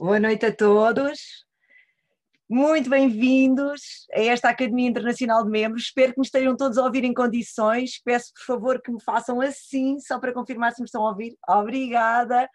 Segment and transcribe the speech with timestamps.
[0.00, 1.44] Boa noite a todos.
[2.48, 5.86] Muito bem-vindos a esta Academia Internacional de Membros.
[5.86, 8.00] Espero que me estejam todos a ouvir em condições.
[8.04, 11.36] Peço, por favor, que me façam assim, só para confirmar se me estão a ouvir.
[11.48, 12.48] Obrigada.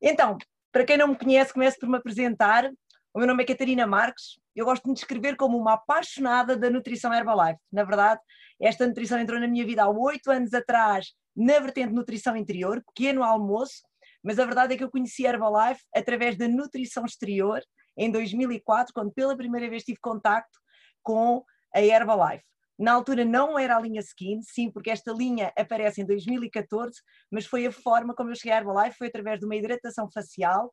[0.00, 0.38] Então,
[0.70, 2.70] para quem não me conhece, começo por me apresentar.
[3.12, 4.38] O meu nome é Catarina Marques.
[4.54, 7.58] Eu gosto de me descrever como uma apaixonada da nutrição Herbalife.
[7.72, 8.20] Na verdade,
[8.60, 13.24] esta nutrição entrou na minha vida há oito anos atrás, na vertente nutrição interior, pequeno
[13.24, 13.82] almoço,
[14.22, 17.62] mas a verdade é que eu conheci Herbalife através da nutrição exterior
[17.96, 20.58] em 2004, quando pela primeira vez tive contacto
[21.02, 21.44] com
[21.74, 22.44] a Herbalife.
[22.78, 26.94] Na altura não era a linha Skin, sim, porque esta linha aparece em 2014,
[27.30, 30.70] mas foi a forma como eu cheguei à Herbalife, foi através de uma hidratação facial.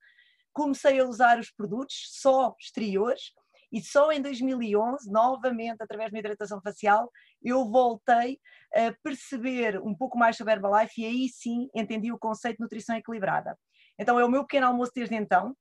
[0.54, 3.32] Comecei a usar os produtos só exteriores
[3.76, 7.12] e só em 2011, novamente através uma hidratação facial,
[7.44, 8.40] eu voltei
[8.74, 12.96] a perceber um pouco mais sobre Herbalife e aí sim entendi o conceito de nutrição
[12.96, 13.60] equilibrada.
[14.00, 15.54] Então é o meu pequeno almoço desde então,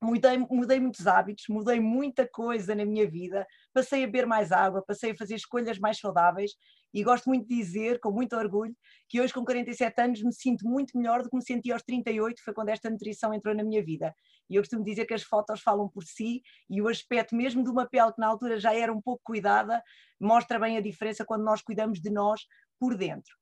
[0.00, 4.82] mudei, mudei muitos hábitos, mudei muita coisa na minha vida, passei a beber mais água,
[4.86, 6.52] passei a fazer escolhas mais saudáveis
[6.92, 8.74] e gosto muito de dizer, com muito orgulho,
[9.08, 12.42] que hoje com 47 anos me sinto muito melhor do que me senti aos 38,
[12.42, 14.14] foi quando esta nutrição entrou na minha vida.
[14.48, 17.70] E eu costumo dizer que as fotos falam por si e o aspecto mesmo de
[17.70, 19.82] uma pele que na altura já era um pouco cuidada,
[20.18, 22.40] mostra bem a diferença quando nós cuidamos de nós
[22.78, 23.32] por dentro.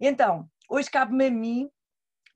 [0.00, 1.70] Então, hoje cabe-me a mim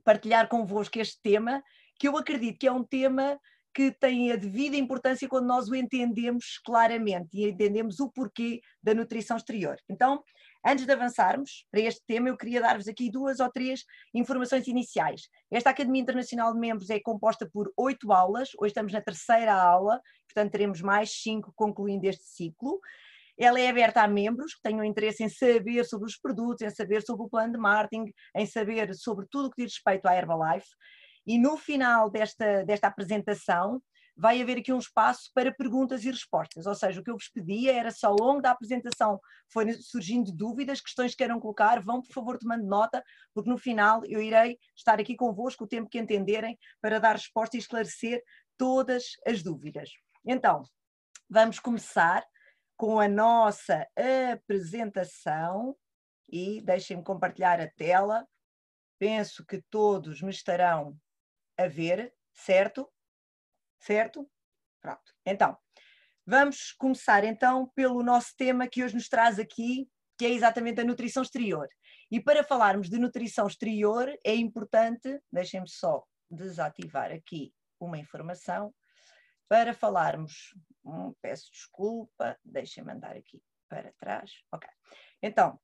[0.05, 1.63] partilhar convosco este tema,
[1.99, 3.39] que eu acredito que é um tema
[3.75, 8.95] que tem a devida importância quando nós o entendemos claramente e entendemos o porquê da
[8.95, 9.77] nutrição exterior.
[9.89, 10.23] Então,
[10.67, 15.29] antes de avançarmos para este tema, eu queria dar-vos aqui duas ou três informações iniciais.
[15.51, 20.01] Esta Academia Internacional de Membros é composta por oito aulas, hoje estamos na terceira aula,
[20.27, 22.81] portanto teremos mais cinco concluindo este ciclo.
[23.39, 27.03] Ela é aberta a membros que tenham interesse em saber sobre os produtos, em saber
[27.03, 30.69] sobre o plano de marketing, em saber sobre tudo o que diz respeito à Herbalife.
[31.27, 33.83] E no final desta, desta apresentação,
[34.17, 36.67] vai haver aqui um espaço para perguntas e respostas.
[36.67, 39.19] Ou seja, o que eu vos pedia era se ao longo da apresentação
[39.51, 44.03] forem surgindo dúvidas, questões que queiram colocar, vão por favor tomando nota, porque no final
[44.05, 48.23] eu irei estar aqui convosco o tempo que entenderem para dar resposta e esclarecer
[48.59, 49.89] todas as dúvidas.
[50.27, 50.63] Então,
[51.29, 52.23] vamos começar
[52.77, 53.87] com a nossa
[54.35, 55.75] apresentação
[56.29, 58.27] e deixem-me compartilhar a tela.
[58.99, 60.95] Penso que todos me estarão
[61.61, 62.91] a ver, certo?
[63.79, 64.29] Certo?
[64.81, 65.15] Pronto.
[65.27, 65.57] Então,
[66.27, 69.89] vamos começar então pelo nosso tema que hoje nos traz aqui,
[70.19, 71.69] que é exatamente a nutrição exterior.
[72.11, 78.75] E para falarmos de nutrição exterior, é importante, deixem-me só desativar aqui uma informação,
[79.49, 80.55] para falarmos,
[80.85, 84.31] hum, peço desculpa, deixem-me andar aqui para trás.
[84.53, 84.69] Ok.
[85.23, 85.61] Então,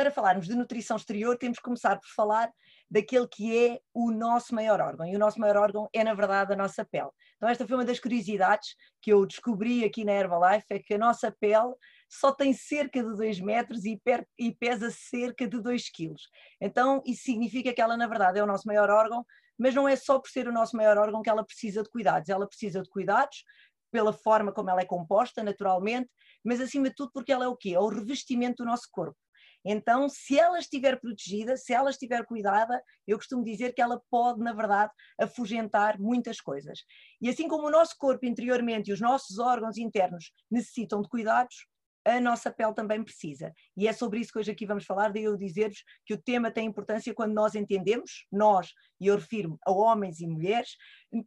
[0.00, 2.50] para falarmos de nutrição exterior, temos que começar por falar
[2.90, 5.06] daquele que é o nosso maior órgão.
[5.06, 7.10] E o nosso maior órgão é, na verdade, a nossa pele.
[7.36, 10.98] Então, esta foi uma das curiosidades que eu descobri aqui na Herbalife: é que a
[10.98, 11.74] nossa pele
[12.08, 14.00] só tem cerca de 2 metros e,
[14.38, 16.22] e pesa cerca de 2 quilos.
[16.58, 19.22] Então, isso significa que ela, na verdade, é o nosso maior órgão,
[19.58, 22.30] mas não é só por ser o nosso maior órgão que ela precisa de cuidados.
[22.30, 23.44] Ela precisa de cuidados
[23.90, 26.08] pela forma como ela é composta, naturalmente,
[26.42, 27.74] mas acima de tudo porque ela é o quê?
[27.74, 29.16] É o revestimento do nosso corpo.
[29.64, 34.40] Então, se ela estiver protegida, se ela estiver cuidada, eu costumo dizer que ela pode,
[34.40, 36.80] na verdade, afugentar muitas coisas.
[37.20, 41.66] E assim como o nosso corpo interiormente e os nossos órgãos internos necessitam de cuidados,
[42.04, 43.52] a nossa pele também precisa.
[43.76, 46.50] E é sobre isso que hoje aqui vamos falar, daí eu dizer-vos que o tema
[46.50, 50.76] tem importância quando nós entendemos, nós, e eu refiro a homens e mulheres,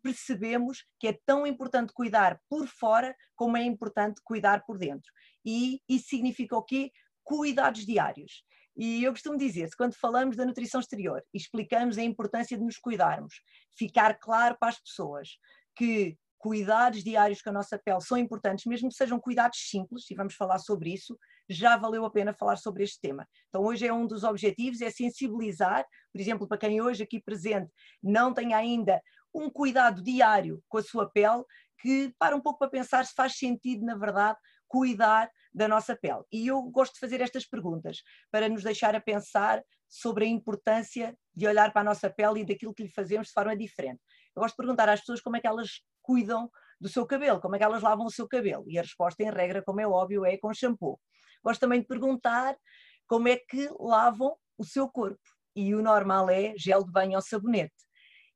[0.01, 5.11] percebemos que é tão importante cuidar por fora como é importante cuidar por dentro.
[5.45, 6.91] E isso significa o quê?
[7.23, 8.43] Cuidados diários.
[8.75, 13.35] E eu costumo dizer, quando falamos da nutrição exterior, explicamos a importância de nos cuidarmos,
[13.77, 15.37] ficar claro para as pessoas
[15.75, 20.15] que cuidados diários com a nossa pele são importantes, mesmo que sejam cuidados simples, e
[20.15, 21.17] vamos falar sobre isso,
[21.47, 23.25] já valeu a pena falar sobre este tema.
[23.47, 27.71] Então hoje é um dos objetivos, é sensibilizar, por exemplo, para quem hoje aqui presente
[28.03, 29.01] não tem ainda
[29.33, 31.43] um cuidado diário com a sua pele,
[31.79, 34.37] que para um pouco para pensar se faz sentido, na verdade,
[34.73, 36.23] cuidar da nossa pele.
[36.31, 41.15] E eu gosto de fazer estas perguntas para nos deixar a pensar sobre a importância
[41.31, 44.01] de olhar para a nossa pele e daquilo que lhe fazemos de forma diferente.
[44.35, 46.49] Eu gosto de perguntar às pessoas como é que elas cuidam
[46.81, 48.65] do seu cabelo, como é que elas lavam o seu cabelo.
[48.67, 50.99] E a resposta, em regra, como é óbvio, é com shampoo.
[51.43, 52.57] Gosto também de perguntar
[53.05, 55.21] como é que lavam o seu corpo.
[55.55, 57.75] E o normal é gel de banho ou sabonete.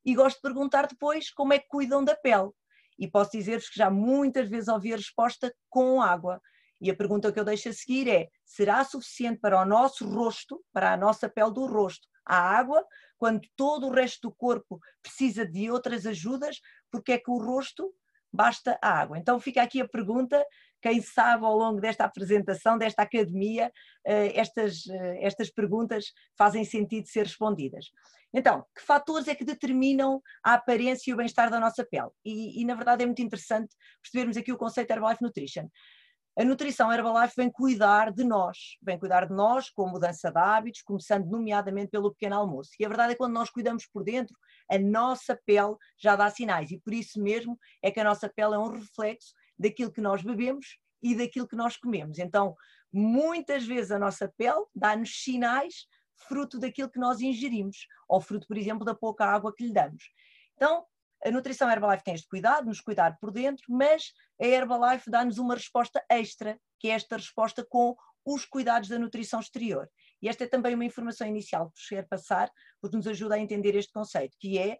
[0.04, 2.50] E gosto de perguntar depois como é que cuidam da pele.
[2.98, 6.40] E posso dizer-vos que já muitas vezes ouvi a resposta com água.
[6.80, 10.62] E a pergunta que eu deixo a seguir é: será suficiente para o nosso rosto,
[10.72, 12.84] para a nossa pele do rosto, à água,
[13.16, 16.60] quando todo o resto do corpo precisa de outras ajudas,
[16.90, 17.92] porque é que o rosto
[18.32, 19.18] basta a água?
[19.18, 20.44] Então fica aqui a pergunta
[20.80, 23.70] quem sabe ao longo desta apresentação, desta academia,
[24.06, 27.86] eh, estas, eh, estas perguntas fazem sentido ser respondidas.
[28.32, 32.10] Então, que fatores é que determinam a aparência e o bem-estar da nossa pele?
[32.24, 35.68] E, e, na verdade é muito interessante percebermos aqui o conceito Herbalife Nutrition.
[36.38, 40.82] A nutrição Herbalife vem cuidar de nós, vem cuidar de nós com mudança de hábitos,
[40.82, 42.70] começando nomeadamente pelo pequeno almoço.
[42.78, 44.36] E a verdade é que quando nós cuidamos por dentro,
[44.70, 48.54] a nossa pele já dá sinais e por isso mesmo é que a nossa pele
[48.54, 52.18] é um reflexo daquilo que nós bebemos e daquilo que nós comemos.
[52.18, 52.54] Então,
[52.92, 55.86] muitas vezes a nossa pele dá-nos sinais
[56.26, 60.10] fruto daquilo que nós ingerimos, ou fruto, por exemplo, da pouca água que lhe damos.
[60.56, 60.84] Então,
[61.24, 65.54] a nutrição Herbalife tem este cuidado, nos cuidar por dentro, mas a Herbalife dá-nos uma
[65.54, 69.88] resposta extra, que é esta resposta com os cuidados da nutrição exterior.
[70.20, 72.50] E esta é também uma informação inicial que vos quero passar,
[72.80, 74.78] porque nos ajuda a entender este conceito, que é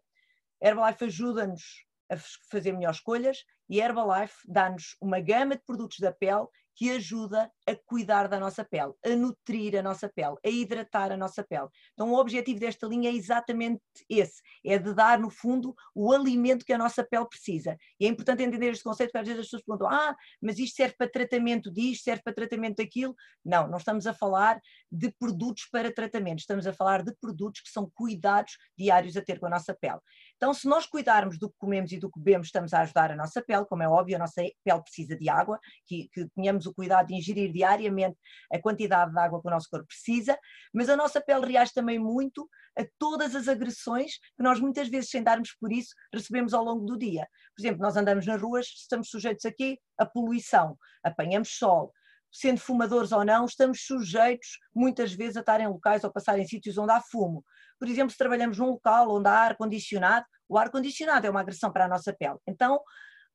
[0.61, 2.17] Herbalife ajuda-nos a
[2.51, 7.77] fazer melhores escolhas e Herbalife dá-nos uma gama de produtos da pele que ajuda a
[7.87, 11.69] cuidar da nossa pele, a nutrir a nossa pele, a hidratar a nossa pele.
[11.93, 16.65] Então, o objetivo desta linha é exatamente esse: é de dar, no fundo, o alimento
[16.65, 17.77] que a nossa pele precisa.
[18.01, 20.77] E é importante entender este conceito, porque às vezes as pessoas perguntam: ah, mas isto
[20.77, 23.15] serve para tratamento disto, serve para tratamento daquilo.
[23.45, 24.61] Não, não estamos a falar
[24.91, 29.39] de produtos para tratamento, estamos a falar de produtos que são cuidados diários a ter
[29.39, 29.99] com a nossa pele.
[30.37, 33.17] Então, se nós cuidarmos do que comemos e do que bebemos, estamos a ajudar a
[33.17, 36.75] nossa pele, como é óbvio, a nossa pele precisa de água, que, que tenhamos o
[36.75, 38.17] cuidado de ingerir diariamente
[38.53, 40.39] a quantidade de água que o nosso corpo precisa,
[40.73, 45.11] mas a nossa pele reage também muito a todas as agressões que nós muitas vezes,
[45.11, 47.27] sem darmos por isso, recebemos ao longo do dia.
[47.57, 51.93] Por exemplo, nós andamos nas ruas, estamos sujeitos aqui a poluição, apanhamos sol,
[52.31, 56.47] sendo fumadores ou não, estamos sujeitos muitas vezes a estar em locais ou passar em
[56.47, 57.45] sítios onde há fumo.
[57.79, 61.87] Por exemplo, se trabalhamos num local onde há ar-condicionado, o ar-condicionado é uma agressão para
[61.87, 62.39] a nossa pele.
[62.47, 62.81] Então,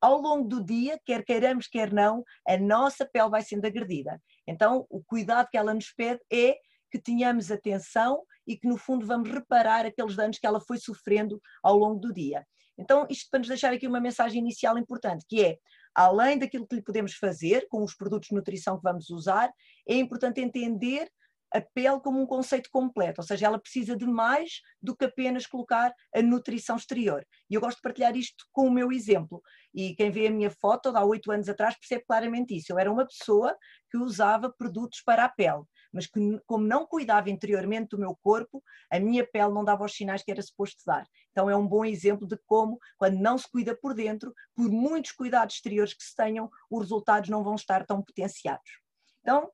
[0.04, 4.22] ao longo do dia, quer queiramos, quer não, a nossa pele vai sendo agredida.
[4.46, 6.58] Então, o cuidado que ela nos pede é
[6.92, 11.42] que tenhamos atenção e que, no fundo, vamos reparar aqueles danos que ela foi sofrendo
[11.64, 12.46] ao longo do dia.
[12.78, 15.58] Então, isto para nos deixar aqui uma mensagem inicial importante, que é,
[15.96, 19.50] além daquilo que lhe podemos fazer com os produtos de nutrição que vamos usar,
[19.88, 21.08] é importante entender
[21.54, 25.46] a pele como um conceito completo, ou seja, ela precisa de mais do que apenas
[25.46, 27.26] colocar a nutrição exterior.
[27.50, 29.42] E eu gosto de partilhar isto com o meu exemplo.
[29.74, 32.72] E quem vê a minha foto de há oito anos atrás percebe claramente isso.
[32.72, 33.56] Eu era uma pessoa
[33.92, 35.64] que usava produtos para a pele,
[35.94, 39.94] mas que, como não cuidava interiormente do meu corpo, a minha pele não dava os
[39.94, 41.06] sinais que era suposto dar.
[41.32, 45.12] Então é um bom exemplo de como, quando não se cuida por dentro, por muitos
[45.12, 48.82] cuidados exteriores que se tenham, os resultados não vão estar tão potenciados.
[49.22, 49.52] Então,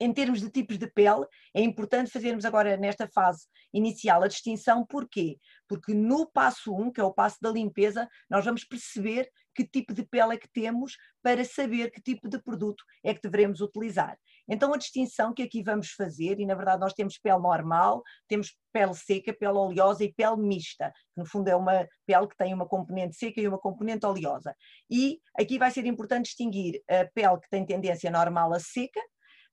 [0.00, 4.84] em termos de tipos de pele, é importante fazermos agora nesta fase inicial a distinção,
[4.86, 5.38] porquê?
[5.68, 9.64] Porque no passo 1, um, que é o passo da limpeza, nós vamos perceber que
[9.64, 13.60] tipo de pele é que temos para saber que tipo de produto é que devemos
[13.60, 14.16] utilizar.
[14.48, 18.56] Então a distinção que aqui vamos fazer, e na verdade nós temos pele normal, temos
[18.72, 22.54] pele seca, pele oleosa e pele mista, que no fundo é uma pele que tem
[22.54, 24.54] uma componente seca e uma componente oleosa.
[24.88, 29.00] E aqui vai ser importante distinguir a pele que tem tendência normal a seca,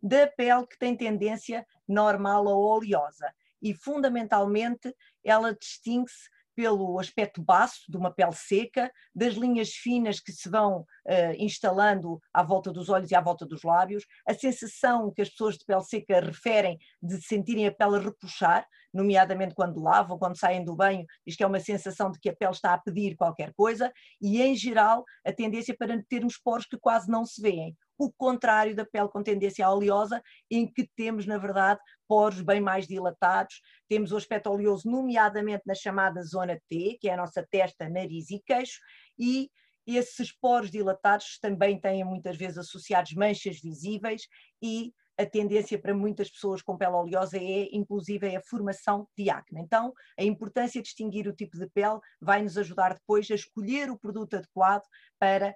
[0.01, 3.31] da pele que tem tendência normal ou oleosa.
[3.61, 10.31] E, fundamentalmente, ela distingue-se pelo aspecto baço de uma pele seca, das linhas finas que
[10.31, 15.13] se vão uh, instalando à volta dos olhos e à volta dos lábios, a sensação
[15.13, 20.17] que as pessoas de pele seca referem de sentirem a pele repuxar, nomeadamente quando lavam,
[20.17, 22.79] quando saem do banho, diz que é uma sensação de que a pele está a
[22.79, 27.39] pedir qualquer coisa, e em geral a tendência para termos poros que quase não se
[27.39, 32.61] veem o contrário da pele com tendência oleosa, em que temos, na verdade, poros bem
[32.61, 37.45] mais dilatados, temos o aspecto oleoso, nomeadamente na chamada zona T, que é a nossa
[37.49, 38.79] testa, nariz e queixo,
[39.17, 39.49] e
[39.85, 44.23] esses poros dilatados também têm muitas vezes associados manchas visíveis
[44.61, 49.61] e a tendência para muitas pessoas com pele oleosa é, inclusive, a formação de acne.
[49.61, 53.89] Então, a importância de distinguir o tipo de pele vai nos ajudar depois a escolher
[53.89, 54.83] o produto adequado
[55.19, 55.55] para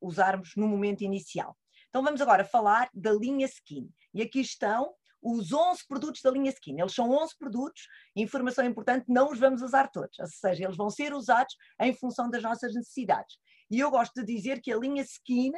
[0.00, 1.56] usarmos no momento inicial.
[1.88, 3.88] Então vamos agora falar da linha Skin.
[4.14, 6.78] E aqui estão os 11 produtos da linha Skin.
[6.78, 10.90] Eles são 11 produtos, informação importante, não os vamos usar todos, ou seja, eles vão
[10.90, 13.36] ser usados em função das nossas necessidades.
[13.70, 15.52] E eu gosto de dizer que a linha Skin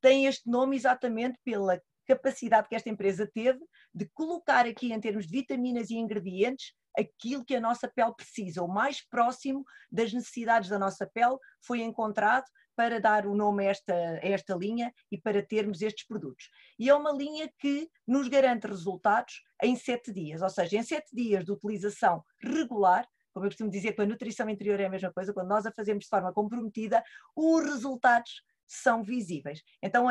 [0.00, 3.60] tem este nome exatamente pela capacidade que esta empresa teve
[3.94, 8.62] de colocar aqui, em termos de vitaminas e ingredientes, aquilo que a nossa pele precisa.
[8.62, 12.44] O mais próximo das necessidades da nossa pele foi encontrado
[12.74, 16.48] para dar o nome a esta, a esta linha e para termos estes produtos.
[16.78, 21.14] E é uma linha que nos garante resultados em sete dias, ou seja, em sete
[21.14, 25.12] dias de utilização regular, como eu costumo dizer, com a nutrição interior é a mesma
[25.12, 27.02] coisa, quando nós a fazemos de forma comprometida,
[27.34, 28.42] os resultados
[28.74, 29.62] são visíveis.
[29.82, 30.06] Então,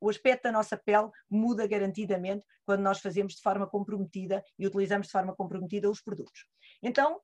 [0.00, 5.08] o aspecto da nossa pele muda garantidamente quando nós fazemos de forma comprometida e utilizamos
[5.08, 6.46] de forma comprometida os produtos.
[6.82, 7.20] Então,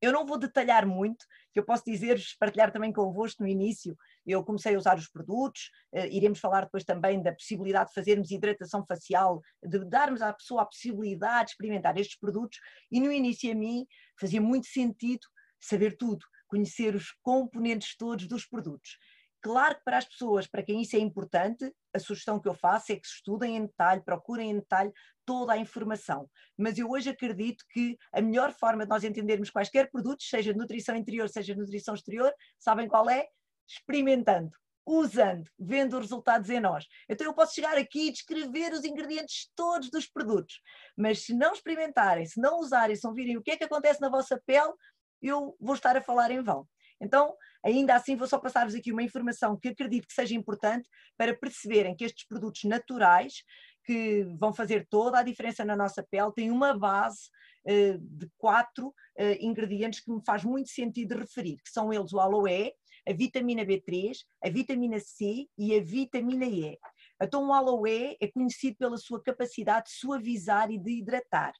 [0.00, 4.44] eu não vou detalhar muito, que eu posso dizer-vos, partilhar também convosco no início, eu
[4.44, 8.84] comecei a usar os produtos, uh, iremos falar depois também da possibilidade de fazermos hidratação
[8.86, 12.58] facial, de darmos à pessoa a possibilidade de experimentar estes produtos,
[12.92, 13.86] e no início a mim
[14.18, 15.26] fazia muito sentido
[15.60, 18.98] saber tudo, conhecer os componentes todos dos produtos.
[19.40, 22.92] Claro que para as pessoas, para quem isso é importante, a sugestão que eu faço
[22.92, 24.92] é que estudem em detalhe, procurem em detalhe
[25.24, 26.28] toda a informação.
[26.56, 30.96] Mas eu hoje acredito que a melhor forma de nós entendermos quaisquer produtos, seja nutrição
[30.96, 33.28] interior, seja nutrição exterior, sabem qual é?
[33.68, 34.50] Experimentando,
[34.84, 36.86] usando, vendo os resultados em nós.
[37.08, 40.60] Então eu posso chegar aqui e descrever os ingredientes todos dos produtos,
[40.96, 44.00] mas se não experimentarem, se não usarem, se não virem o que é que acontece
[44.00, 44.72] na vossa pele,
[45.20, 46.66] eu vou estar a falar em vão.
[47.00, 51.36] Então, ainda assim, vou só passar-vos aqui uma informação que acredito que seja importante para
[51.36, 53.42] perceberem que estes produtos naturais,
[53.84, 57.30] que vão fazer toda a diferença na nossa pele, têm uma base
[57.66, 62.20] uh, de quatro uh, ingredientes que me faz muito sentido referir, que são eles o
[62.20, 62.72] aloe,
[63.08, 66.78] a vitamina B3, a vitamina C e a vitamina E.
[67.20, 71.52] Então, o aloe é conhecido pela sua capacidade de suavizar e de hidratar.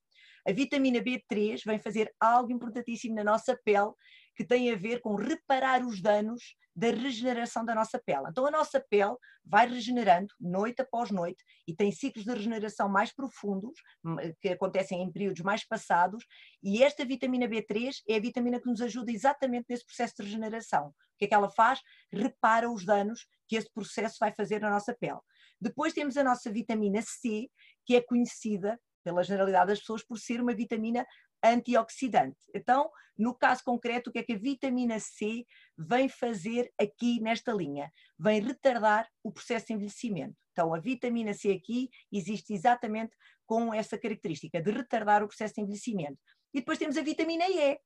[0.46, 3.92] A vitamina B3 vem fazer algo importantíssimo na nossa pele,
[4.38, 8.28] que tem a ver com reparar os danos da regeneração da nossa pele.
[8.30, 13.12] Então a nossa pele vai regenerando noite após noite e tem ciclos de regeneração mais
[13.12, 13.72] profundos,
[14.04, 16.24] hum, que acontecem em períodos mais passados,
[16.62, 20.86] e esta vitamina B3 é a vitamina que nos ajuda exatamente nesse processo de regeneração.
[20.86, 21.80] O que é que ela faz?
[22.12, 25.18] Repara os danos que esse processo vai fazer na nossa pele.
[25.60, 27.50] Depois temos a nossa vitamina C,
[27.84, 31.04] que é conhecida pela generalidade das pessoas por ser uma vitamina
[31.42, 32.38] antioxidante.
[32.54, 35.44] Então, no caso concreto, o que é que a vitamina C
[35.76, 37.92] vem fazer aqui nesta linha?
[38.18, 40.36] Vem retardar o processo de envelhecimento.
[40.52, 43.14] Então, a vitamina C aqui existe exatamente
[43.44, 46.18] com essa característica de retardar o processo de envelhecimento.
[46.54, 47.78] E depois temos a vitamina E,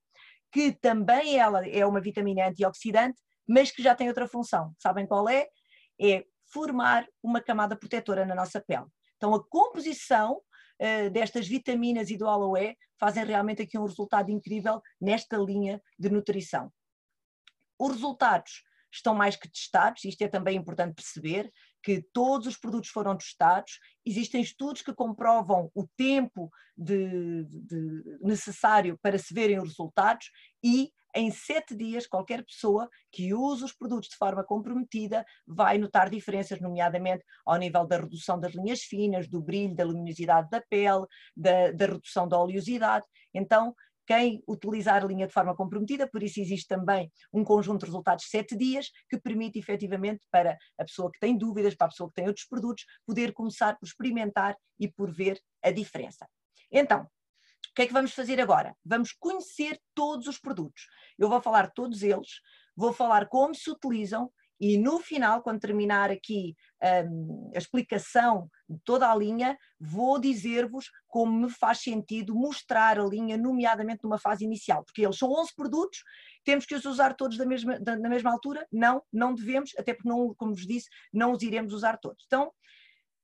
[0.51, 3.19] que também ela é uma vitamina antioxidante,
[3.49, 4.75] mas que já tem outra função.
[4.79, 5.49] Sabem qual é?
[6.01, 8.87] É formar uma camada protetora na nossa pele.
[9.17, 10.43] Então, a composição
[10.83, 16.11] uh, destas vitaminas e do aloe fazem realmente aqui um resultado incrível nesta linha de
[16.11, 16.73] nutrição.
[17.79, 18.63] Os resultados
[18.93, 21.51] estão mais que testados, isto é também importante perceber,
[21.83, 28.99] que todos os produtos foram testados, existem estudos que comprovam o tempo de, de, necessário
[29.03, 30.31] para se verem os resultados
[30.63, 36.09] e em sete dias, qualquer pessoa que use os produtos de forma comprometida vai notar
[36.09, 41.07] diferenças, nomeadamente ao nível da redução das linhas finas, do brilho, da luminosidade da pele,
[41.37, 43.07] da, da redução da oleosidade.
[43.35, 43.75] Então,
[44.07, 48.25] quem utilizar a linha de forma comprometida, por isso existe também um conjunto de resultados
[48.25, 52.09] de sete dias que permite efetivamente para a pessoa que tem dúvidas, para a pessoa
[52.09, 56.29] que tem outros produtos, poder começar por experimentar e por ver a diferença.
[56.71, 57.07] Então,
[57.71, 58.77] o que é que vamos fazer agora?
[58.85, 60.87] Vamos conhecer todos os produtos.
[61.19, 62.41] Eu vou falar todos eles,
[62.77, 64.31] vou falar como se utilizam
[64.63, 66.55] e no final, quando terminar aqui
[67.11, 73.05] um, a explicação de toda a linha, vou dizer-vos como me faz sentido mostrar a
[73.05, 76.05] linha, nomeadamente numa fase inicial, porque eles são 11 produtos,
[76.45, 78.65] temos que os usar todos da mesma, da, na mesma altura?
[78.71, 82.23] Não, não devemos, até porque, não, como vos disse, não os iremos usar todos.
[82.29, 82.53] Então,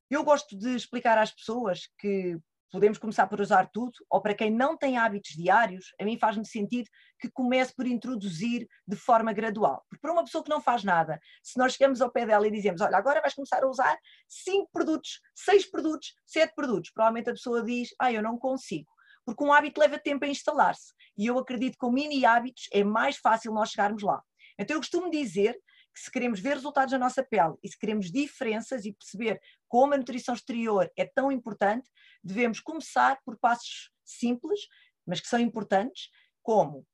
[0.09, 2.37] eu gosto de explicar às pessoas que
[2.71, 6.45] podemos começar por usar tudo, ou para quem não tem hábitos diários, a mim faz-me
[6.45, 9.85] sentido que comece por introduzir de forma gradual.
[9.89, 12.51] Porque para uma pessoa que não faz nada, se nós chegamos ao pé dela e
[12.51, 13.97] dizemos, olha, agora vais começar a usar
[14.27, 18.89] cinco produtos, seis produtos, sete produtos, provavelmente a pessoa diz, ah, eu não consigo.
[19.25, 20.93] Porque um hábito leva tempo a instalar-se.
[21.17, 24.23] E eu acredito que com mini hábitos é mais fácil nós chegarmos lá.
[24.57, 25.57] Então eu costumo dizer
[25.99, 29.93] que se queremos ver resultados na nossa pele e se queremos diferenças e perceber como
[29.93, 31.89] a nutrição exterior é tão importante,
[32.23, 34.61] devemos começar por passos simples,
[35.05, 36.09] mas que são importantes,
[36.41, 36.87] como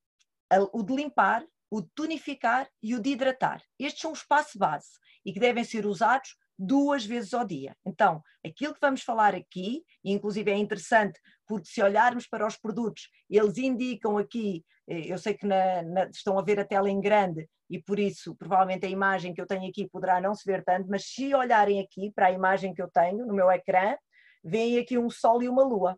[0.73, 3.61] o de limpar, o de tonificar e o de hidratar.
[3.77, 4.89] Estes são os passos base
[5.23, 7.75] e que devem ser usados duas vezes ao dia.
[7.85, 12.57] Então, aquilo que vamos falar aqui, e inclusive é interessante porque se olharmos para os
[12.57, 16.89] produtos, eles indicam aqui, eh, eu sei que na, na, estão a ver a tela
[16.89, 20.43] em grande e por isso provavelmente a imagem que eu tenho aqui poderá não se
[20.45, 23.95] ver tanto, mas se olharem aqui para a imagem que eu tenho no meu ecrã,
[24.43, 25.97] veem aqui um sol e uma lua.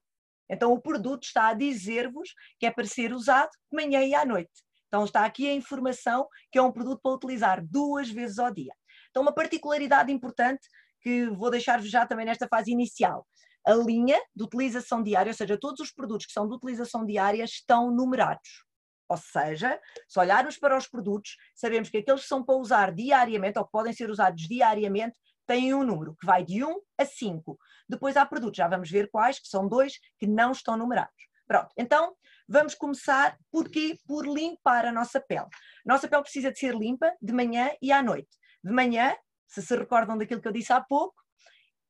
[0.49, 4.25] Então o produto está a dizer-vos que é para ser usado de manhã e à
[4.25, 4.63] noite.
[4.87, 8.73] Então está aqui a informação que é um produto para utilizar duas vezes ao dia.
[9.17, 10.67] Então uma particularidade importante
[11.01, 13.27] que vou deixar-vos já também nesta fase inicial.
[13.65, 17.43] A linha de utilização diária, ou seja, todos os produtos que são de utilização diária
[17.43, 18.63] estão numerados.
[19.09, 23.57] Ou seja, se olharmos para os produtos, sabemos que aqueles que são para usar diariamente
[23.57, 27.57] ou que podem ser usados diariamente têm um número que vai de 1 a 5.
[27.89, 31.27] Depois há produtos, já vamos ver quais, que são dois que não estão numerados.
[31.47, 32.13] Pronto, então
[32.47, 33.97] vamos começar porquê?
[34.05, 35.47] Por limpar a nossa pele.
[35.83, 38.29] Nossa pele precisa de ser limpa de manhã e à noite.
[38.63, 39.15] De manhã,
[39.47, 41.15] se se recordam daquilo que eu disse há pouco,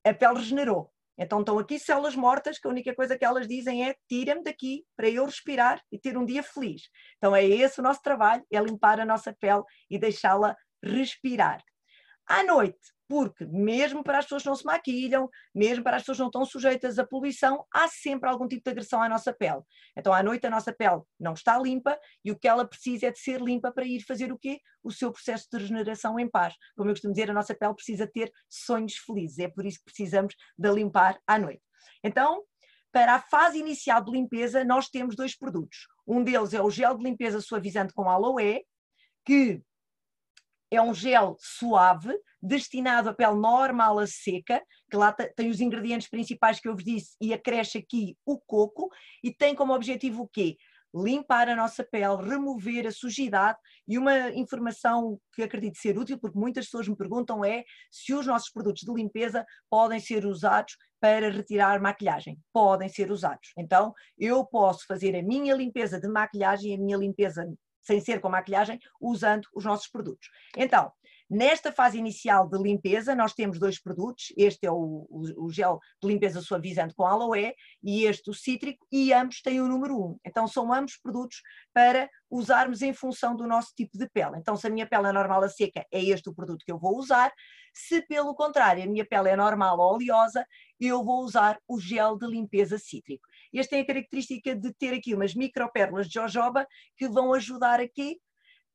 [0.05, 0.91] a pele regenerou.
[1.17, 4.85] Então estão aqui células mortas que a única coisa que elas dizem é tira-me daqui
[4.95, 6.83] para eu respirar e ter um dia feliz.
[7.17, 11.63] Então é esse o nosso trabalho, é limpar a nossa pele e deixá-la respirar.
[12.27, 16.17] À noite, porque mesmo para as pessoas que não se maquilham, mesmo para as pessoas
[16.17, 19.61] que não estão sujeitas à poluição, há sempre algum tipo de agressão à nossa pele.
[19.95, 23.11] Então, à noite, a nossa pele não está limpa e o que ela precisa é
[23.11, 24.59] de ser limpa para ir fazer o quê?
[24.83, 26.53] O seu processo de regeneração em paz.
[26.75, 29.39] Como eu costumo dizer, a nossa pele precisa ter sonhos felizes.
[29.39, 31.61] É por isso que precisamos de limpar à noite.
[32.03, 32.43] Então,
[32.91, 35.87] para a fase inicial de limpeza, nós temos dois produtos.
[36.05, 38.65] Um deles é o gel de limpeza suavizante com aloe,
[39.25, 39.61] que
[40.71, 46.09] é um gel suave, destinado à pele normal a seca, que lá tem os ingredientes
[46.09, 48.89] principais que eu vos disse e acresce aqui o coco,
[49.23, 50.57] e tem como objetivo o quê?
[50.95, 53.57] Limpar a nossa pele, remover a sujidade
[53.87, 58.25] e uma informação que acredito ser útil, porque muitas pessoas me perguntam é se os
[58.25, 62.39] nossos produtos de limpeza podem ser usados para retirar maquilhagem.
[62.51, 63.51] Podem ser usados.
[63.57, 67.45] Então, eu posso fazer a minha limpeza de maquilhagem, a minha limpeza
[67.87, 70.29] sem ser com maquilhagem, usando os nossos produtos.
[70.55, 70.91] Então,
[71.29, 74.31] Nesta fase inicial de limpeza, nós temos dois produtos.
[74.37, 77.53] Este é o, o, o, gel de limpeza suavizante com aloe
[77.83, 80.19] e este o cítrico, e ambos têm o número 1.
[80.25, 81.41] Então, são ambos produtos
[81.73, 84.37] para usarmos em função do nosso tipo de pele.
[84.37, 86.79] Então, se a minha pele é normal a seca, é este o produto que eu
[86.79, 87.33] vou usar.
[87.73, 90.45] Se, pelo contrário, a minha pele é normal ou oleosa,
[90.79, 93.27] eu vou usar o gel de limpeza cítrico.
[93.51, 98.19] Este tem a característica de ter aqui umas micropérolas de jojoba que vão ajudar aqui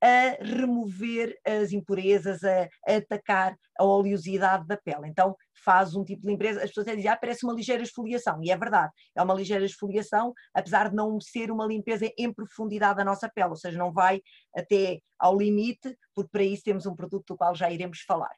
[0.03, 5.07] a remover as impurezas, a, a, atacar a oleosidade da pele.
[5.07, 8.51] Então faz um tipo de limpeza, as pessoas dizem, ah, parece uma ligeira esfoliação, e
[8.51, 13.05] é verdade, é uma ligeira esfoliação, apesar de não ser uma limpeza em profundidade da
[13.05, 14.21] nossa pele, ou seja, não vai
[14.57, 18.35] até ao limite, porque para isso temos um produto do qual já iremos falar.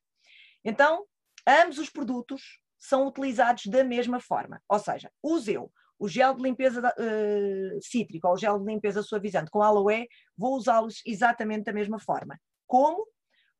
[0.62, 1.06] Então,
[1.48, 6.80] ambos os produtos são utilizados da mesma forma, ou seja, Zeu o gel de limpeza
[6.80, 11.98] uh, cítrico ou o gel de limpeza suavizante com aloe, vou usá-los exatamente da mesma
[11.98, 12.38] forma.
[12.66, 13.06] Como?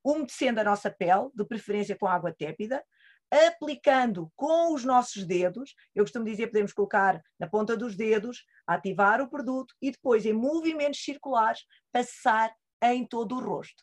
[0.04, 2.84] Umedecendo a nossa pele, de preferência com água tépida,
[3.30, 9.20] aplicando com os nossos dedos, eu costumo dizer, podemos colocar na ponta dos dedos, ativar
[9.20, 13.82] o produto e depois, em movimentos circulares, passar em todo o rosto.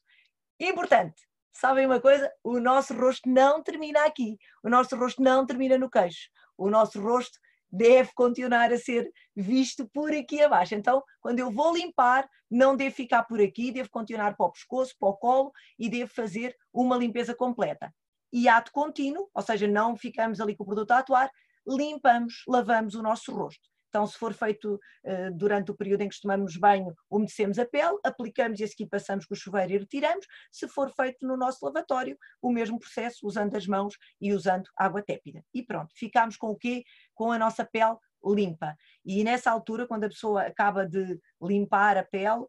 [0.59, 2.31] Importante, sabem uma coisa?
[2.43, 7.01] O nosso rosto não termina aqui, o nosso rosto não termina no queixo, o nosso
[7.01, 7.37] rosto
[7.71, 10.75] deve continuar a ser visto por aqui abaixo.
[10.75, 14.95] Então, quando eu vou limpar, não devo ficar por aqui, devo continuar para o pescoço,
[14.99, 17.93] para o colo e devo fazer uma limpeza completa.
[18.33, 21.31] E ato contínuo, ou seja, não ficamos ali com o produto a atuar,
[21.65, 23.69] limpamos, lavamos o nosso rosto.
[23.91, 27.99] Então, se for feito uh, durante o período em que tomamos banho, umedecemos a pele,
[28.05, 30.25] aplicamos e a seguir passamos com o chuveiro e retiramos.
[30.49, 35.03] Se for feito no nosso lavatório, o mesmo processo, usando as mãos e usando água
[35.03, 35.43] tépida.
[35.53, 36.85] E pronto, ficamos com o quê?
[37.13, 38.77] Com a nossa pele limpa.
[39.03, 42.45] E nessa altura, quando a pessoa acaba de limpar a pele,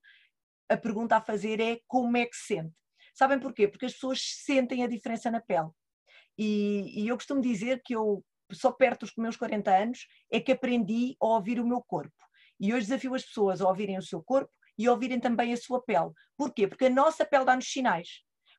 [0.68, 2.74] a pergunta a fazer é como é que se sente?
[3.14, 3.66] Sabem porquê?
[3.66, 5.70] Porque as pessoas sentem a diferença na pele.
[6.38, 10.52] E, e eu costumo dizer que eu só perto dos meus 40 anos é que
[10.52, 12.14] aprendi a ouvir o meu corpo.
[12.60, 15.56] E hoje desafio as pessoas a ouvirem o seu corpo e a ouvirem também a
[15.56, 16.10] sua pele.
[16.36, 16.66] Porquê?
[16.66, 18.08] Porque a nossa pele dá-nos sinais.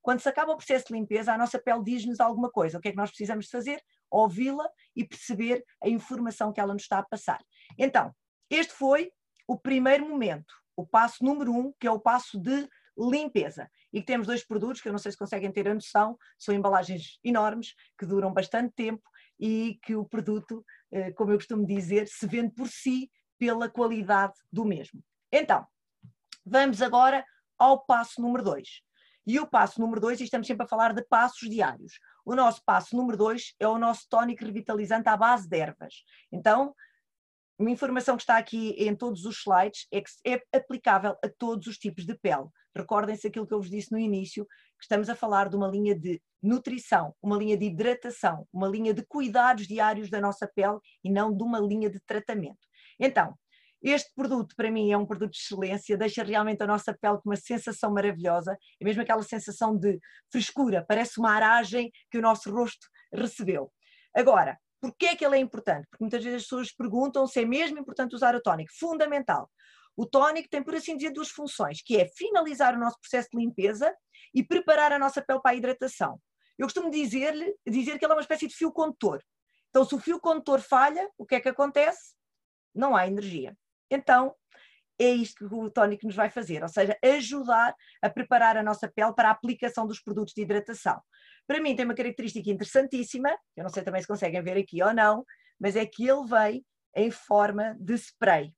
[0.01, 2.77] Quando se acaba o processo de limpeza, a nossa pele diz-nos alguma coisa.
[2.77, 3.82] O que é que nós precisamos fazer?
[4.12, 7.41] Ouvi-la e perceber a informação que ela nos está a passar.
[7.77, 8.13] Então,
[8.49, 9.12] este foi
[9.47, 13.69] o primeiro momento, o passo número um, que é o passo de limpeza.
[13.91, 17.19] E temos dois produtos que eu não sei se conseguem ter a noção, são embalagens
[17.23, 19.01] enormes, que duram bastante tempo
[19.43, 24.36] e que o produto, eh, como eu costumo dizer, se vende por si pela qualidade
[24.49, 25.03] do mesmo.
[25.29, 25.67] Então,
[26.45, 27.25] vamos agora
[27.60, 28.82] ao passo número 2.
[29.27, 31.99] E o passo número 2, e estamos sempre a falar de passos diários.
[32.25, 36.06] O nosso passo número 2 é o nosso tónico revitalizante à base de ervas.
[36.32, 36.73] Então,
[37.60, 41.67] uma informação que está aqui em todos os slides é que é aplicável a todos
[41.67, 42.47] os tipos de pele.
[42.73, 44.47] Recordem-se aquilo que eu vos disse no início,
[44.84, 49.04] estamos a falar de uma linha de nutrição, uma linha de hidratação, uma linha de
[49.06, 52.60] cuidados diários da nossa pele e não de uma linha de tratamento.
[53.00, 53.34] Então,
[53.82, 57.30] este produto, para mim, é um produto de excelência, deixa realmente a nossa pele com
[57.30, 60.00] uma sensação maravilhosa, é mesmo aquela sensação de
[60.32, 63.72] frescura, parece uma aragem que o nosso rosto recebeu.
[64.15, 65.88] Agora, porquê é que ele é importante?
[65.89, 68.72] Porque muitas vezes as pessoas perguntam se é mesmo importante usar o tónico.
[68.78, 69.50] Fundamental.
[69.95, 73.38] O tónico tem, por assim dizer, duas funções, que é finalizar o nosso processo de
[73.38, 73.93] limpeza
[74.34, 76.19] e preparar a nossa pele para a hidratação.
[76.58, 79.23] Eu costumo dizer-lhe dizer que ele é uma espécie de fio condutor.
[79.69, 82.13] Então, se o fio condutor falha, o que é que acontece?
[82.73, 83.56] Não há energia.
[83.89, 84.36] Então,
[84.99, 88.88] é isto que o tónico nos vai fazer, ou seja, ajudar a preparar a nossa
[88.88, 91.01] pele para a aplicação dos produtos de hidratação.
[91.47, 94.93] Para mim tem uma característica interessantíssima, eu não sei também se conseguem ver aqui ou
[94.93, 95.25] não,
[95.60, 98.53] mas é que ele vem em forma de spray.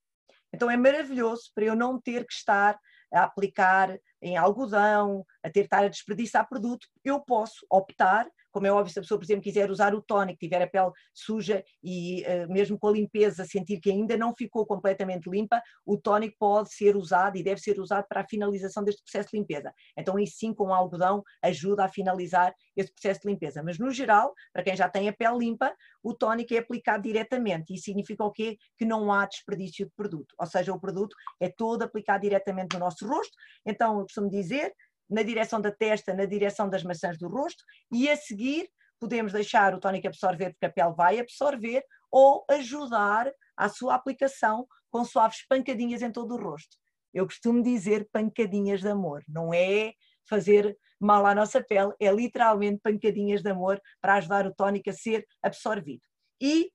[0.56, 2.80] Então é maravilhoso para eu não ter que estar
[3.14, 8.72] a aplicar em algodão, a ter estar a desperdiçar produto, eu posso optar como é
[8.72, 12.24] óbvio, se a pessoa, por exemplo, quiser usar o tónico, tiver a pele suja e
[12.24, 16.74] uh, mesmo com a limpeza sentir que ainda não ficou completamente limpa, o tónico pode
[16.74, 19.74] ser usado e deve ser usado para a finalização deste processo de limpeza.
[19.98, 23.62] Então, aí sim, com o algodão, ajuda a finalizar esse processo de limpeza.
[23.62, 27.74] Mas, no geral, para quem já tem a pele limpa, o tónico é aplicado diretamente.
[27.74, 28.58] E significa o quê?
[28.78, 30.34] Que não há desperdício de produto.
[30.40, 33.36] Ou seja, o produto é todo aplicado diretamente no nosso rosto.
[33.66, 34.74] Então, eu costumo dizer,
[35.10, 39.74] na direção da testa, na direção das maçãs do rosto, e a seguir podemos deixar
[39.74, 45.46] o tónico absorver, porque a pele vai absorver, ou ajudar à sua aplicação com suaves
[45.48, 46.78] pancadinhas em todo o rosto.
[47.14, 49.94] Eu costumo dizer pancadinhas de amor, não é
[50.28, 54.94] fazer mal à nossa pele, é literalmente pancadinhas de amor para ajudar o tónico a
[54.94, 56.02] ser absorvido.
[56.42, 56.72] E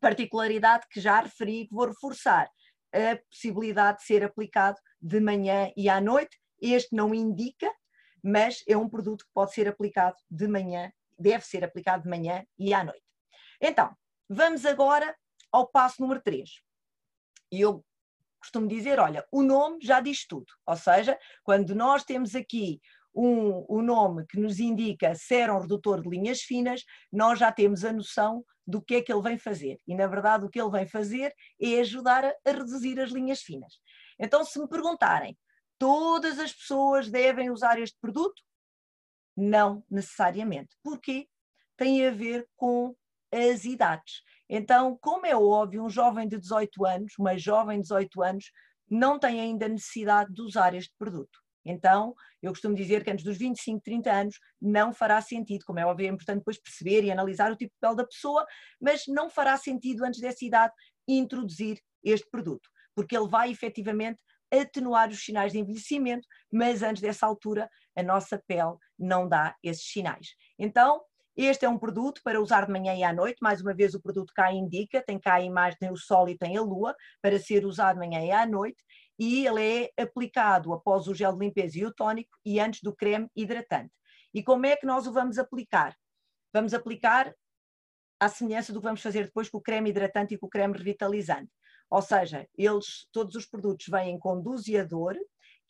[0.00, 2.50] particularidade que já referi, que vou reforçar,
[2.92, 7.72] a possibilidade de ser aplicado de manhã e à noite, este não indica,
[8.22, 12.46] mas é um produto que pode ser aplicado de manhã, deve ser aplicado de manhã
[12.58, 13.04] e à noite.
[13.60, 13.94] Então,
[14.28, 15.16] vamos agora
[15.50, 16.50] ao passo número 3.
[17.50, 17.84] E eu
[18.40, 20.46] costumo dizer, olha, o nome já diz tudo.
[20.66, 22.80] Ou seja, quando nós temos aqui
[23.14, 27.92] um, um nome que nos indica sérum redutor de linhas finas, nós já temos a
[27.92, 29.78] noção do que é que ele vem fazer.
[29.86, 33.42] E, na verdade, o que ele vem fazer é ajudar a, a reduzir as linhas
[33.42, 33.74] finas.
[34.18, 35.36] Então, se me perguntarem
[35.82, 38.40] todas as pessoas devem usar este produto?
[39.36, 40.76] Não necessariamente.
[40.80, 41.26] Porquê?
[41.76, 42.94] Tem a ver com
[43.32, 44.22] as idades.
[44.48, 48.44] Então, como é óbvio, um jovem de 18 anos, uma jovem de 18 anos,
[48.88, 51.36] não tem ainda necessidade de usar este produto.
[51.64, 55.84] Então, eu costumo dizer que antes dos 25, 30 anos não fará sentido, como é
[55.84, 58.46] óbvio, é importante depois perceber e analisar o tipo de pele da pessoa,
[58.80, 60.72] mas não fará sentido antes dessa idade
[61.08, 64.20] introduzir este produto, porque ele vai efetivamente
[64.52, 69.90] atenuar os sinais de envelhecimento, mas antes dessa altura a nossa pele não dá esses
[69.90, 70.34] sinais.
[70.58, 71.02] Então,
[71.36, 74.02] este é um produto para usar de manhã e à noite, mais uma vez o
[74.02, 77.38] produto cá indica, tem cá a imagem, tem o sol e tem a lua, para
[77.38, 78.82] ser usado de manhã e à noite,
[79.18, 82.94] e ele é aplicado após o gel de limpeza e o tónico e antes do
[82.94, 83.92] creme hidratante.
[84.34, 85.96] E como é que nós o vamos aplicar?
[86.52, 87.34] Vamos aplicar
[88.20, 90.76] à semelhança do que vamos fazer depois com o creme hidratante e com o creme
[90.76, 91.50] revitalizante.
[91.92, 95.14] Ou seja, eles, todos os produtos vêm com doseador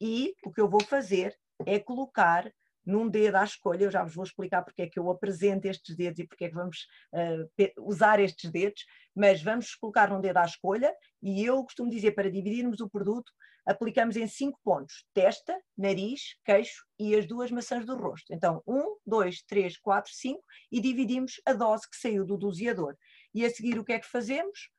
[0.00, 2.48] e o que eu vou fazer é colocar
[2.86, 5.96] num dedo à escolha, eu já vos vou explicar porque é que eu apresento estes
[5.96, 10.36] dedos e porque é que vamos uh, usar estes dedos, mas vamos colocar num dedo
[10.36, 13.32] à escolha e eu costumo dizer para dividirmos o produto,
[13.66, 18.32] aplicamos em cinco pontos, testa, nariz, queixo e as duas maçãs do rosto.
[18.32, 22.96] Então, um, dois, três, quatro, cinco e dividimos a dose que saiu do doseador.
[23.34, 24.70] E a seguir o que é que fazemos?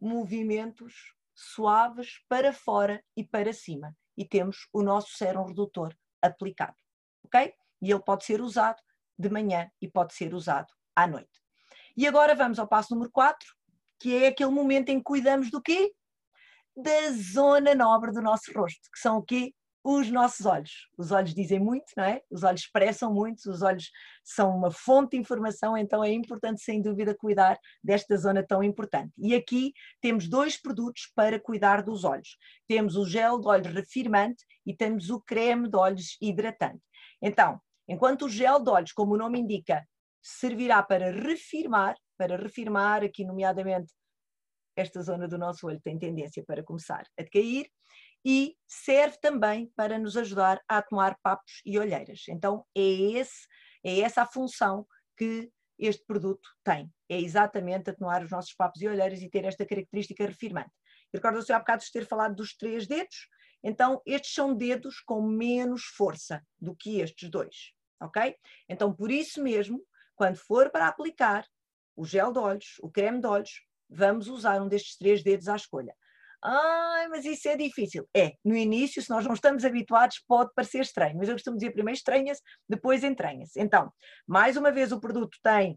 [0.00, 3.94] Movimentos suaves para fora e para cima.
[4.16, 6.76] E temos o nosso sérum redutor aplicado,
[7.24, 7.52] ok?
[7.82, 8.80] E ele pode ser usado
[9.18, 11.42] de manhã e pode ser usado à noite.
[11.96, 13.46] E agora vamos ao passo número 4,
[13.98, 15.92] que é aquele momento em que cuidamos do quê?
[16.74, 19.54] Da zona nobre do nosso rosto, que são o quê?
[19.88, 20.88] Os nossos olhos.
[20.98, 22.20] Os olhos dizem muito, não é?
[22.28, 23.88] Os olhos expressam muito, os olhos
[24.24, 29.12] são uma fonte de informação, então é importante, sem dúvida, cuidar desta zona tão importante.
[29.16, 32.36] E aqui temos dois produtos para cuidar dos olhos.
[32.66, 36.82] Temos o gel de olhos refirmante e temos o creme de olhos hidratante.
[37.22, 39.86] Então, enquanto o gel de olhos, como o nome indica,
[40.20, 43.92] servirá para refirmar, para refirmar aqui, nomeadamente,
[44.74, 47.70] esta zona do nosso olho tem tendência para começar a decair,
[48.28, 52.24] e serve também para nos ajudar a atenuar papos e olheiras.
[52.28, 53.46] Então é, esse,
[53.84, 54.84] é essa a função
[55.16, 59.64] que este produto tem, é exatamente atenuar os nossos papos e olheiras e ter esta
[59.64, 60.72] característica refirmante.
[61.14, 63.28] Recorda-se há bocado de ter falado dos três dedos,
[63.62, 68.34] então estes são dedos com menos força do que estes dois, ok?
[68.68, 69.80] Então por isso mesmo,
[70.16, 71.46] quando for para aplicar
[71.94, 75.54] o gel de olhos, o creme de olhos, vamos usar um destes três dedos à
[75.54, 75.94] escolha.
[76.48, 78.08] Ai, mas isso é difícil.
[78.16, 81.72] É, no início, se nós não estamos habituados, pode parecer estranho, mas eu costumo dizer
[81.72, 83.60] primeiro estranha-se, depois entranha-se.
[83.60, 83.92] Então,
[84.24, 85.76] mais uma vez, o produto tem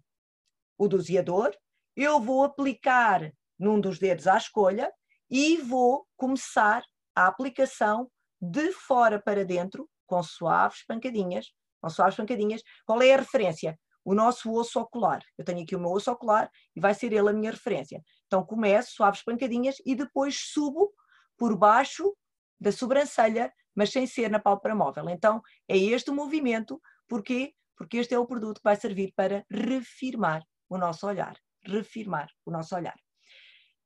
[0.77, 1.57] o doseador,
[1.95, 4.91] eu vou aplicar num dos dedos à escolha
[5.27, 6.83] e vou começar
[7.15, 8.07] a aplicação
[8.39, 11.47] de fora para dentro, com suaves pancadinhas,
[11.81, 12.61] com suaves pancadinhas.
[12.85, 13.75] Qual é a referência?
[14.05, 15.21] O nosso osso ocular.
[15.35, 18.03] Eu tenho aqui o meu osso ocular e vai ser ele a minha referência.
[18.29, 20.93] Então começo suaves pancadinhas e depois subo
[21.35, 22.15] por baixo
[22.61, 25.09] da sobrancelha, mas sem ser na pálpebra móvel.
[25.09, 27.55] Então é este o movimento, porquê?
[27.75, 32.51] Porque este é o produto que vai servir para refirmar o nosso olhar, refirmar o
[32.51, 32.95] nosso olhar.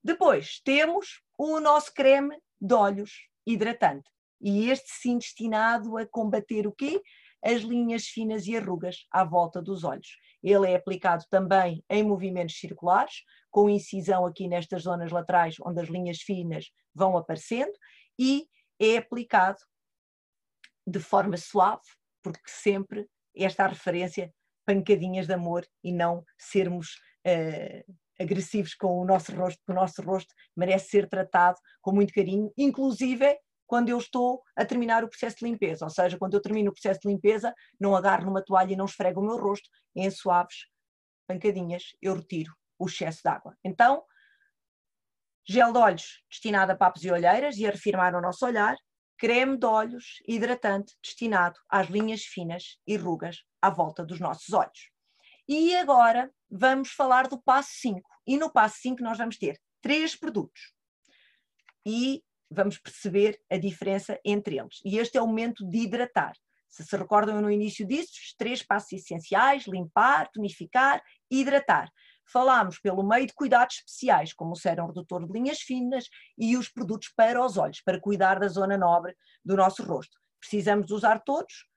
[0.03, 4.09] Depois temos o nosso creme de olhos hidratante.
[4.41, 7.01] E este sim destinado a combater o quê?
[7.41, 10.17] As linhas finas e arrugas à volta dos olhos.
[10.43, 13.23] Ele é aplicado também em movimentos circulares,
[13.53, 17.71] com incisão aqui nestas zonas laterais, onde as linhas finas vão aparecendo,
[18.19, 18.47] e
[18.79, 19.59] é aplicado
[20.87, 21.83] de forma suave,
[22.23, 24.33] porque sempre esta referência
[24.65, 26.95] pancadinhas de amor e não sermos
[27.27, 32.11] uh, agressivos com o nosso rosto, porque o nosso rosto merece ser tratado com muito
[32.11, 33.37] carinho, inclusive
[33.67, 36.73] quando eu estou a terminar o processo de limpeza, ou seja, quando eu termino o
[36.73, 39.69] processo de limpeza, não agarro numa toalha e não esfrego o meu rosto.
[39.95, 40.65] Em suaves
[41.27, 43.57] pancadinhas, eu retiro o excesso de água.
[43.63, 44.03] Então,
[45.47, 48.75] gel de olhos destinado a papos e olheiras e a reafirmar o nosso olhar,
[49.17, 54.91] creme de olhos hidratante destinado às linhas finas e rugas à volta dos nossos olhos.
[55.47, 58.01] E agora vamos falar do passo 5.
[58.25, 60.73] E no passo 5 nós vamos ter três produtos.
[61.85, 64.79] E vamos perceber a diferença entre eles.
[64.85, 66.33] E este é o momento de hidratar.
[66.69, 71.91] Se se recordam, no início disse, os três passos essenciais, limpar, tonificar hidratar
[72.33, 76.67] falámos pelo meio de cuidados especiais, como o sérum redutor de linhas finas e os
[76.67, 79.15] produtos para os olhos, para cuidar da zona nobre
[79.45, 80.17] do nosso rosto.
[80.39, 81.67] Precisamos usar todos?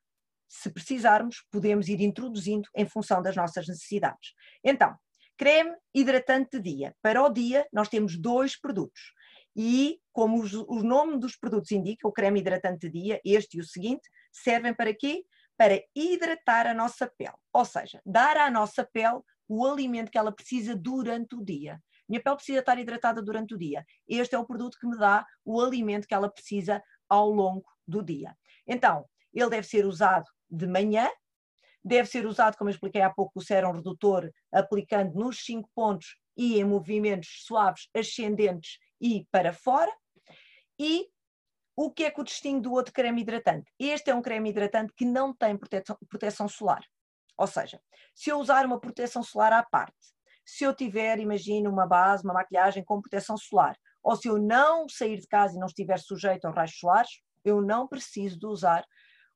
[0.49, 4.33] Se precisarmos, podemos ir introduzindo em função das nossas necessidades.
[4.64, 4.97] Então,
[5.37, 6.97] creme hidratante de dia.
[7.03, 9.12] Para o dia, nós temos dois produtos.
[9.55, 13.61] E, como os, o nome dos produtos indica, o creme hidratante de dia, este e
[13.61, 15.25] o seguinte, servem para quê?
[15.57, 17.37] Para hidratar a nossa pele.
[17.53, 21.80] Ou seja, dar à nossa pele o alimento que ela precisa durante o dia.
[22.09, 23.85] Minha pele precisa estar hidratada durante o dia.
[24.09, 28.02] Este é o produto que me dá o alimento que ela precisa ao longo do
[28.02, 28.37] dia.
[28.66, 31.09] Então, ele deve ser usado de manhã,
[31.85, 36.16] deve ser usado, como eu expliquei há pouco, o sérum redutor, aplicando nos cinco pontos
[36.37, 39.92] e em movimentos suaves, ascendentes e para fora.
[40.78, 41.09] E
[41.76, 43.70] o que é que o distingue do outro creme hidratante?
[43.78, 46.82] Este é um creme hidratante que não tem proteção, proteção solar.
[47.37, 47.81] Ou seja,
[48.14, 52.35] se eu usar uma proteção solar à parte, se eu tiver, imagina, uma base, uma
[52.35, 56.46] maquilhagem com proteção solar, ou se eu não sair de casa e não estiver sujeito
[56.46, 58.85] aos raios solares, eu não preciso de usar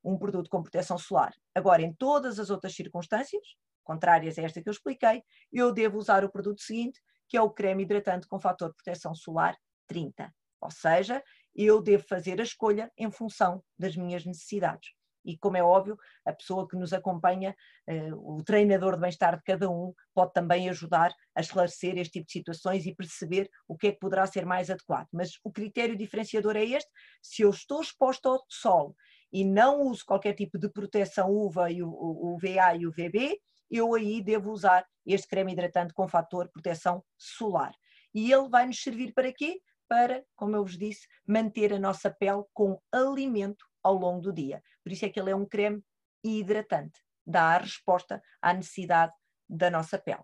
[0.02, 1.34] um produto com proteção solar.
[1.54, 3.42] Agora, em todas as outras circunstâncias,
[3.82, 7.50] contrárias a esta que eu expliquei, eu devo usar o produto seguinte, que é o
[7.50, 9.56] creme hidratante com fator de proteção solar
[9.88, 10.32] 30.
[10.60, 11.22] Ou seja,
[11.54, 14.90] eu devo fazer a escolha em função das minhas necessidades
[15.24, 17.54] e, como é óbvio, a pessoa que nos acompanha,
[17.86, 22.26] eh, o treinador de bem-estar de cada um, pode também ajudar a esclarecer este tipo
[22.26, 25.08] de situações e perceber o que é que poderá ser mais adequado.
[25.12, 26.90] Mas o critério diferenciador é este:
[27.22, 28.94] se eu estou exposto ao sol
[29.32, 33.38] e não uso qualquer tipo de proteção UVA e o UVA e o VB,
[33.70, 37.72] eu aí devo usar este creme hidratante com fator proteção solar.
[38.12, 39.60] E ele vai nos servir para quê?
[39.88, 44.62] Para, como eu vos disse, manter a nossa pele com alimento ao longo do dia.
[44.82, 45.82] Por isso é que ele é um creme
[46.22, 49.12] hidratante, dá a resposta à necessidade
[49.48, 50.22] da nossa pele.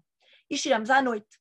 [0.49, 1.39] E chegamos à noite.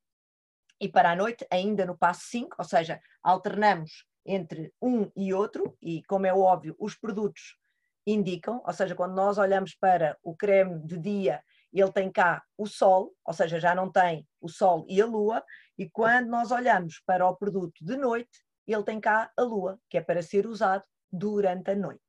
[0.79, 5.77] E para a noite, ainda no passo 5, ou seja, alternamos entre um e outro,
[5.81, 7.57] e como é óbvio, os produtos
[8.05, 12.65] indicam, ou seja, quando nós olhamos para o creme de dia, ele tem cá o
[12.65, 15.43] sol, ou seja, já não tem o sol e a lua,
[15.77, 19.97] e quando nós olhamos para o produto de noite, ele tem cá a lua, que
[19.97, 22.04] é para ser usado durante a noite.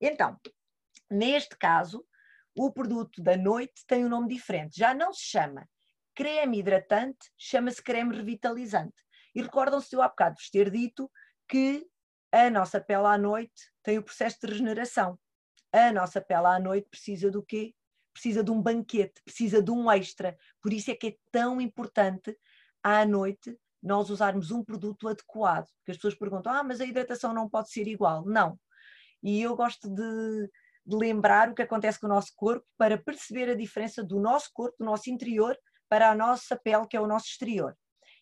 [0.00, 0.38] Então,
[1.10, 2.04] neste caso,
[2.56, 4.78] o produto da noite tem um nome diferente.
[4.78, 5.68] Já não se chama
[6.14, 9.04] creme hidratante, chama-se creme revitalizante.
[9.34, 11.08] E recordam-se eu há bocado vos ter dito
[11.48, 11.86] que
[12.32, 15.18] a nossa pele à noite tem o processo de regeneração.
[15.72, 17.74] A nossa pele à noite precisa do quê?
[18.12, 20.36] Precisa de um banquete, precisa de um extra.
[20.60, 22.36] Por isso é que é tão importante
[22.82, 25.68] à noite nós usarmos um produto adequado.
[25.76, 28.24] Porque as pessoas perguntam: ah, mas a hidratação não pode ser igual.
[28.24, 28.58] Não.
[29.22, 30.50] E eu gosto de,
[30.86, 34.50] de lembrar o que acontece com o nosso corpo para perceber a diferença do nosso
[34.52, 35.56] corpo, do nosso interior,
[35.88, 37.76] para a nossa pele, que é o nosso exterior.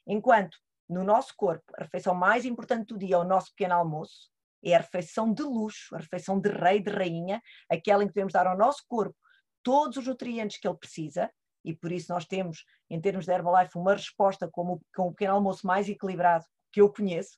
[0.07, 0.57] Enquanto
[0.89, 4.31] no nosso corpo a refeição mais importante do dia é o nosso pequeno almoço,
[4.65, 8.33] é a refeição de luxo, a refeição de rei, de rainha, aquela em que devemos
[8.33, 9.17] dar ao nosso corpo
[9.63, 11.31] todos os nutrientes que ele precisa,
[11.65, 15.35] e por isso nós temos, em termos de Herbalife, uma resposta como, com o pequeno
[15.35, 17.37] almoço mais equilibrado que eu conheço.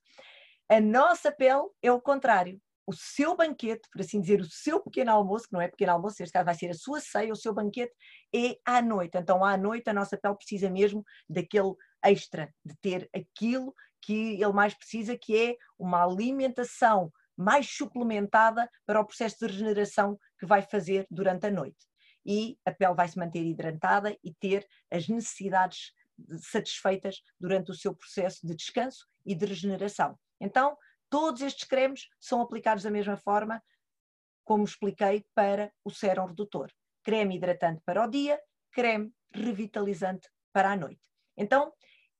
[0.68, 2.60] A nossa pele é o contrário.
[2.88, 6.22] O seu banquete, por assim dizer, o seu pequeno almoço, que não é pequeno almoço,
[6.22, 7.92] este caso vai ser a sua ceia, o seu banquete,
[8.34, 9.18] é à noite.
[9.18, 14.54] Então, à noite, a nossa pele precisa mesmo daquele extra, de ter aquilo que ele
[14.54, 20.62] mais precisa, que é uma alimentação mais suplementada para o processo de regeneração que vai
[20.62, 21.86] fazer durante a noite.
[22.24, 25.92] E a pele vai se manter hidratada e ter as necessidades
[26.40, 30.18] satisfeitas durante o seu processo de descanso e de regeneração.
[30.40, 30.74] Então,
[31.10, 33.62] todos estes cremes são aplicados da mesma forma,
[34.44, 36.70] como expliquei, para o sérum redutor.
[37.02, 38.40] Creme hidratante para o dia,
[38.72, 41.02] creme revitalizante para a noite.
[41.36, 41.72] Então,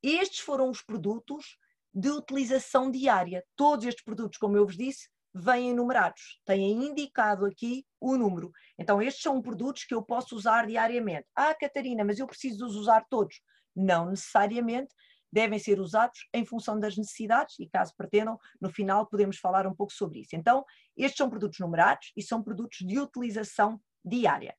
[0.02, 1.56] estes foram os produtos
[1.92, 3.44] de utilização diária.
[3.56, 8.50] Todos estes produtos, como eu vos disse, vêm enumerados, têm indicado aqui o número.
[8.78, 11.26] Então, estes são produtos que eu posso usar diariamente.
[11.34, 13.40] Ah, Catarina, mas eu preciso os usar todos.
[13.74, 14.94] Não necessariamente,
[15.32, 19.74] devem ser usados em função das necessidades e, caso pretendam, no final podemos falar um
[19.74, 20.34] pouco sobre isso.
[20.34, 20.64] Então,
[20.96, 24.54] estes são produtos numerados e são produtos de utilização diária.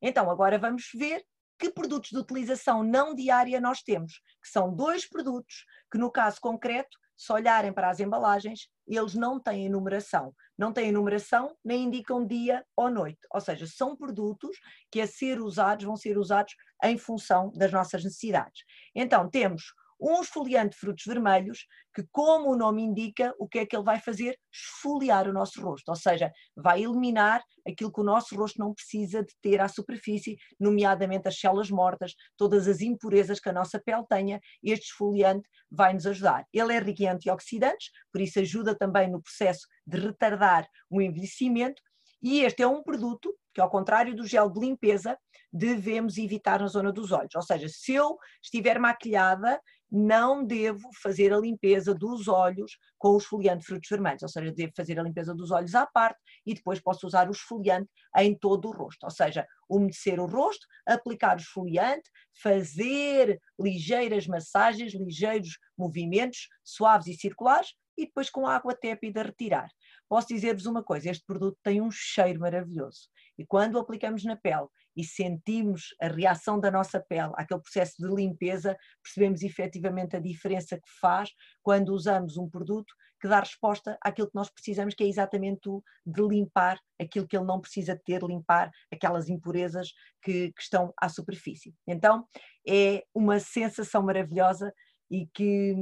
[0.00, 1.24] Então, agora vamos ver
[1.58, 6.40] que produtos de utilização não diária nós temos, que são dois produtos que, no caso
[6.40, 10.34] concreto, se olharem para as embalagens, eles não têm numeração.
[10.58, 13.20] Não têm numeração nem indicam dia ou noite.
[13.32, 14.56] Ou seja, são produtos
[14.90, 18.64] que a ser usados vão ser usados em função das nossas necessidades.
[18.92, 23.66] Então, temos um esfoliante de frutos vermelhos, que, como o nome indica, o que é
[23.66, 24.36] que ele vai fazer?
[24.52, 29.22] Esfoliar o nosso rosto, ou seja, vai eliminar aquilo que o nosso rosto não precisa
[29.22, 34.04] de ter à superfície, nomeadamente as células mortas, todas as impurezas que a nossa pele
[34.08, 36.44] tenha, este esfoliante vai nos ajudar.
[36.52, 41.80] Ele é rico em antioxidantes, por isso ajuda também no processo de retardar o envelhecimento,
[42.22, 45.18] e este é um produto que, ao contrário do gel de limpeza,
[45.52, 47.34] devemos evitar na zona dos olhos.
[47.34, 49.60] Ou seja, se eu estiver maquilhada,
[49.92, 54.50] não devo fazer a limpeza dos olhos com o esfoliante de frutos vermelhos, ou seja,
[54.50, 58.34] devo fazer a limpeza dos olhos à parte e depois posso usar o esfoliante em
[58.34, 62.08] todo o rosto, ou seja, umedecer o rosto, aplicar o esfoliante,
[62.42, 69.68] fazer ligeiras massagens, ligeiros movimentos suaves e circulares e depois com água tépida retirar.
[70.08, 74.66] Posso dizer-vos uma coisa: este produto tem um cheiro maravilhoso e quando aplicamos na pele
[74.96, 80.76] e sentimos a reação da nossa pele àquele processo de limpeza, percebemos efetivamente a diferença
[80.76, 81.30] que faz
[81.62, 85.82] quando usamos um produto que dá resposta àquilo que nós precisamos, que é exatamente o
[86.04, 91.08] de limpar aquilo que ele não precisa ter, limpar aquelas impurezas que, que estão à
[91.08, 91.72] superfície.
[91.86, 92.26] Então
[92.68, 94.74] é uma sensação maravilhosa
[95.08, 95.76] e que,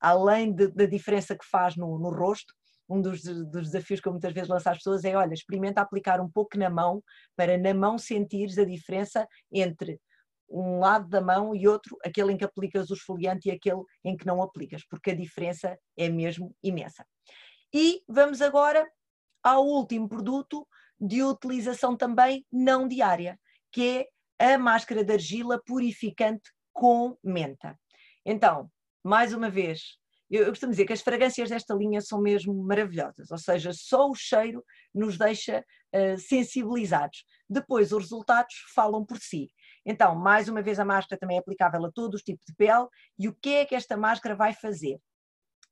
[0.00, 2.52] além da diferença que faz no, no rosto,
[2.88, 6.20] um dos, dos, desafios que eu muitas vezes lanço às pessoas é: olha, experimenta aplicar
[6.20, 7.02] um pouco na mão,
[7.36, 10.00] para na mão sentires a diferença entre
[10.48, 14.16] um lado da mão e outro, aquele em que aplicas o esfoliante e aquele em
[14.16, 17.04] que não aplicas, porque a diferença é mesmo imensa.
[17.72, 18.86] E vamos agora
[19.42, 20.66] ao último produto
[21.00, 23.38] de utilização também não diária,
[23.72, 27.78] que é a máscara de argila purificante com menta.
[28.24, 28.70] Então,
[29.02, 29.98] mais uma vez,
[30.36, 34.14] eu, costumo dizer que as fragrâncias desta linha são mesmo maravilhosas, ou seja, só o
[34.14, 37.24] cheiro nos deixa uh, sensibilizados.
[37.48, 39.50] Depois, os resultados falam por si.
[39.84, 42.86] Então, mais uma vez, a máscara também é aplicável a todos os tipos de pele.
[43.18, 44.98] E o que é que esta máscara vai fazer?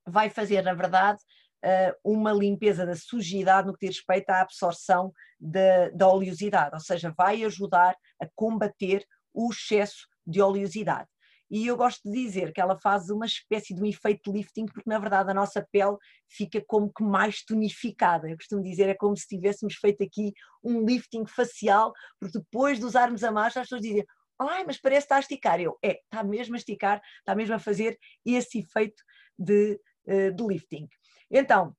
[0.06, 1.18] Vai fazer, na verdade,
[1.64, 7.12] uh, uma limpeza da sujidade no que diz respeito à absorção da oleosidade, ou seja,
[7.16, 11.08] vai ajudar a combater o excesso de oleosidade
[11.52, 14.88] e eu gosto de dizer que ela faz uma espécie de um efeito lifting, porque
[14.88, 18.26] na verdade a nossa pele fica como que mais tonificada.
[18.26, 20.32] Eu costumo dizer, é como se tivéssemos feito aqui
[20.64, 24.06] um lifting facial, porque depois de usarmos a máscara as pessoas dizem,
[24.40, 25.60] ai, mas parece que está a esticar.
[25.60, 29.02] Eu, é, está mesmo a esticar, está mesmo a fazer esse efeito
[29.38, 30.88] de, eh, de lifting.
[31.30, 31.76] Então,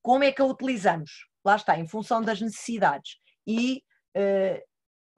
[0.00, 1.28] como é que a utilizamos?
[1.44, 3.18] Lá está, em função das necessidades.
[3.46, 3.82] E
[4.16, 4.62] uh,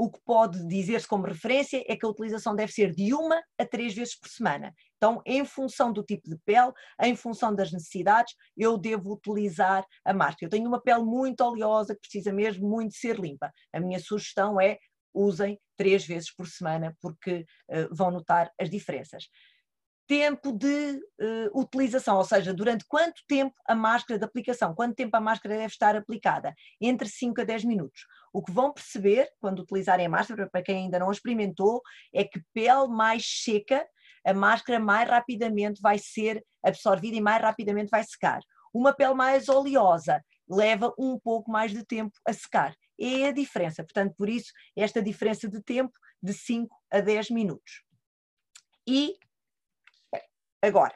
[0.00, 3.66] o que pode dizer-se como referência é que a utilização deve ser de uma a
[3.66, 4.72] três vezes por semana.
[4.96, 6.72] Então, em função do tipo de pele,
[7.02, 10.46] em função das necessidades, eu devo utilizar a máscara.
[10.46, 13.52] Eu tenho uma pele muito oleosa que precisa mesmo muito ser limpa.
[13.74, 14.78] A minha sugestão é
[15.12, 19.28] usem três vezes por semana, porque uh, vão notar as diferenças
[20.10, 25.16] tempo de uh, utilização, ou seja, durante quanto tempo a máscara de aplicação, quanto tempo
[25.16, 26.52] a máscara deve estar aplicada?
[26.80, 28.00] Entre 5 a 10 minutos.
[28.32, 32.42] O que vão perceber quando utilizarem a máscara, para quem ainda não experimentou, é que
[32.52, 33.86] pele mais seca
[34.24, 38.40] a máscara mais rapidamente vai ser absorvida e mais rapidamente vai secar.
[38.72, 42.76] Uma pele mais oleosa leva um pouco mais de tempo a secar.
[42.98, 43.82] É a diferença.
[43.82, 47.82] Portanto, por isso, esta diferença de tempo de 5 a 10 minutos.
[48.86, 49.16] E
[50.62, 50.94] agora,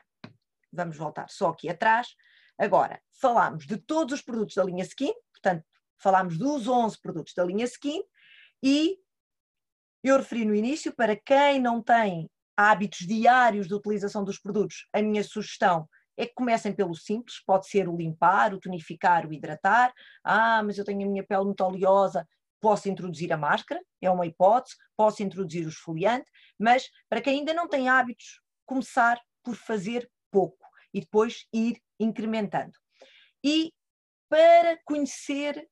[0.72, 2.08] vamos voltar só aqui atrás.
[2.58, 5.64] Agora, falámos de todos os produtos da linha Skin, portanto,
[5.98, 8.02] falámos dos 11 produtos da linha Skin
[8.62, 8.98] e
[10.02, 15.00] eu referi no início, para quem não tem hábitos diários de utilização dos produtos, a
[15.00, 19.92] minha sugestão é que comecem pelo simples, pode ser o limpar, o tonificar, o hidratar.
[20.22, 22.26] Ah, mas eu tenho a minha pele muito oleosa,
[22.60, 27.52] posso introduzir a máscara, é uma hipótese, posso introduzir o esfoliante, mas para quem ainda
[27.52, 32.72] não tem hábitos, começar por fazer pouco e depois ir incrementando.
[33.42, 33.72] E
[34.28, 35.68] para conhecer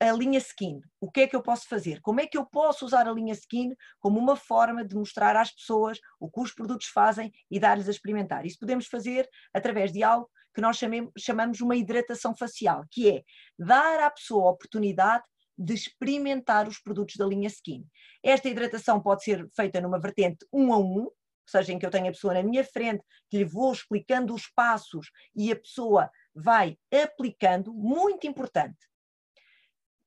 [0.00, 2.00] a linha Skin, o que é que eu posso fazer?
[2.00, 5.52] Como é que eu posso usar a linha Skin como uma forma de mostrar às
[5.52, 8.44] pessoas o que os produtos fazem e dar-lhes a experimentar?
[8.44, 13.22] Isso podemos fazer através de algo que nós chamemos, chamamos uma hidratação facial, que é
[13.58, 15.24] dar à pessoa a oportunidade
[15.56, 17.84] de experimentar os produtos da linha Skin.
[18.22, 21.12] Esta hidratação pode ser feita numa vertente um a um, ou
[21.46, 24.46] seja, em que eu tenho a pessoa na minha frente, que lhe vou explicando os
[24.54, 28.78] passos e a pessoa vai aplicando, muito importante.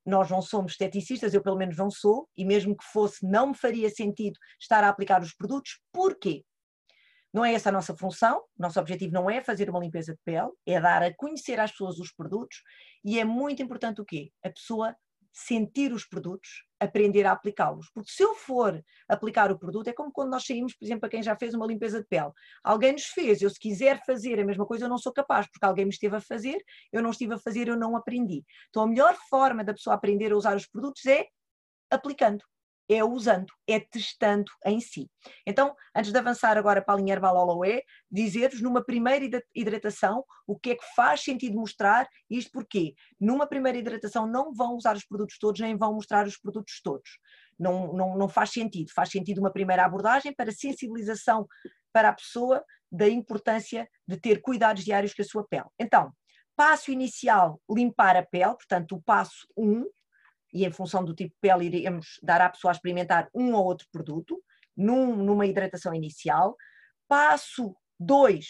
[0.07, 3.57] Nós não somos esteticistas, eu pelo menos não sou, e mesmo que fosse, não me
[3.57, 5.81] faria sentido estar a aplicar os produtos.
[5.91, 6.45] Porquê?
[7.33, 10.49] Não é essa a nossa função, nosso objetivo não é fazer uma limpeza de pele,
[10.65, 12.63] é dar a conhecer às pessoas os produtos
[13.03, 14.31] e é muito importante o quê?
[14.41, 14.95] A pessoa
[15.31, 17.89] sentir os produtos, aprender a aplicá-los.
[17.93, 21.09] Porque se eu for aplicar o produto, é como quando nós saímos, por exemplo, para
[21.09, 22.31] quem já fez uma limpeza de pele.
[22.63, 25.65] Alguém nos fez, eu se quiser fazer a mesma coisa, eu não sou capaz, porque
[25.65, 28.43] alguém me esteve a fazer, eu não estive a fazer, eu não aprendi.
[28.69, 31.25] Então a melhor forma da pessoa aprender a usar os produtos é
[31.89, 32.43] aplicando
[32.89, 35.09] é usando, é testando em si.
[35.45, 40.57] Então, antes de avançar agora para a linha Herbal Aloe, dizer-vos numa primeira hidratação o
[40.57, 45.05] que é que faz sentido mostrar, isto porque numa primeira hidratação não vão usar os
[45.05, 47.19] produtos todos, nem vão mostrar os produtos todos.
[47.59, 48.91] Não, não, não faz sentido.
[48.93, 51.47] Faz sentido uma primeira abordagem para sensibilização
[51.91, 55.65] para a pessoa da importância de ter cuidados diários com a sua pele.
[55.79, 56.13] Então,
[56.55, 59.85] passo inicial, limpar a pele, portanto, o passo 1, um,
[60.53, 63.65] e em função do tipo de pele iremos dar à pessoa a experimentar um ou
[63.65, 64.41] outro produto,
[64.75, 66.55] num, numa hidratação inicial.
[67.07, 68.45] Passo 2,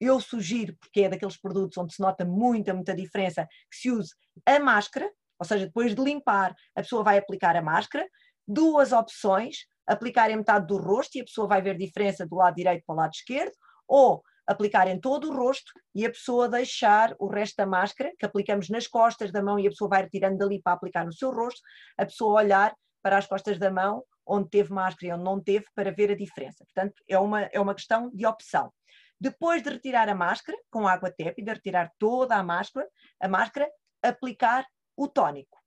[0.00, 4.12] eu sugiro, porque é daqueles produtos onde se nota muita, muita diferença, que se use
[4.44, 8.06] a máscara, ou seja, depois de limpar, a pessoa vai aplicar a máscara.
[8.46, 12.54] Duas opções, aplicar em metade do rosto e a pessoa vai ver diferença do lado
[12.54, 13.52] direito para o lado esquerdo,
[13.88, 18.26] ou aplicar em todo o rosto e a pessoa deixar o resto da máscara, que
[18.26, 21.30] aplicamos nas costas da mão e a pessoa vai retirando dali para aplicar no seu
[21.30, 21.60] rosto,
[21.96, 25.66] a pessoa olhar para as costas da mão, onde teve máscara e onde não teve,
[25.74, 26.64] para ver a diferença.
[26.64, 28.72] Portanto, é uma, é uma questão de opção.
[29.20, 32.88] Depois de retirar a máscara, com água tépida, retirar toda a máscara,
[33.20, 33.68] a máscara,
[34.02, 34.66] aplicar
[34.96, 35.58] o tónico.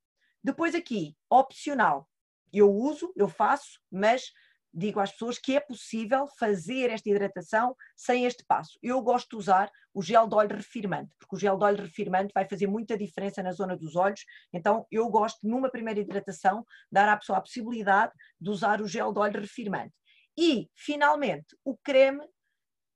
[0.44, 2.08] Depois aqui, opcional,
[2.52, 4.32] eu uso, eu faço, mas
[4.76, 8.78] digo às pessoas que é possível fazer esta hidratação sem este passo.
[8.84, 12.34] Eu gosto de usar o gel de óleo refirmante, porque o gel de óleo refirmante
[12.34, 17.08] vai fazer muita diferença na zona dos olhos, então eu gosto, numa primeira hidratação, dar
[17.08, 19.94] à pessoa a possibilidade de usar o gel de óleo refirmante.
[20.38, 22.28] E, finalmente, o creme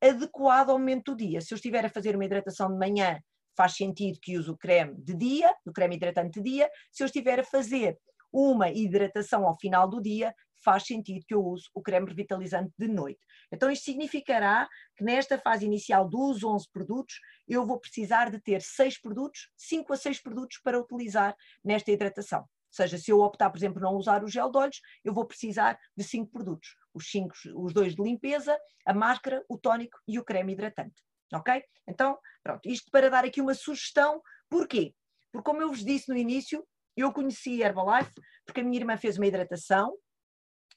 [0.01, 1.39] adequado ao momento do dia.
[1.39, 3.19] Se eu estiver a fazer uma hidratação de manhã,
[3.55, 6.69] faz sentido que use o creme de dia, o creme hidratante de dia.
[6.91, 7.97] Se eu estiver a fazer
[8.31, 12.87] uma hidratação ao final do dia, faz sentido que eu use o creme revitalizante de
[12.87, 13.19] noite.
[13.51, 18.61] Então, isto significará que nesta fase inicial dos 11 produtos, eu vou precisar de ter
[18.61, 22.41] 6 produtos, 5 a 6 produtos para utilizar nesta hidratação.
[22.41, 25.25] Ou seja, se eu optar, por exemplo, não usar o gel de olhos, eu vou
[25.25, 26.75] precisar de 5 produtos.
[26.93, 31.01] Os, cinco, os dois de limpeza, a máscara, o tónico e o creme hidratante.
[31.33, 31.63] Ok?
[31.87, 34.21] Então, pronto, isto para dar aqui uma sugestão.
[34.49, 34.93] Porquê?
[35.31, 38.11] Porque, como eu vos disse no início, eu conheci Herbalife
[38.45, 39.95] porque a minha irmã fez uma hidratação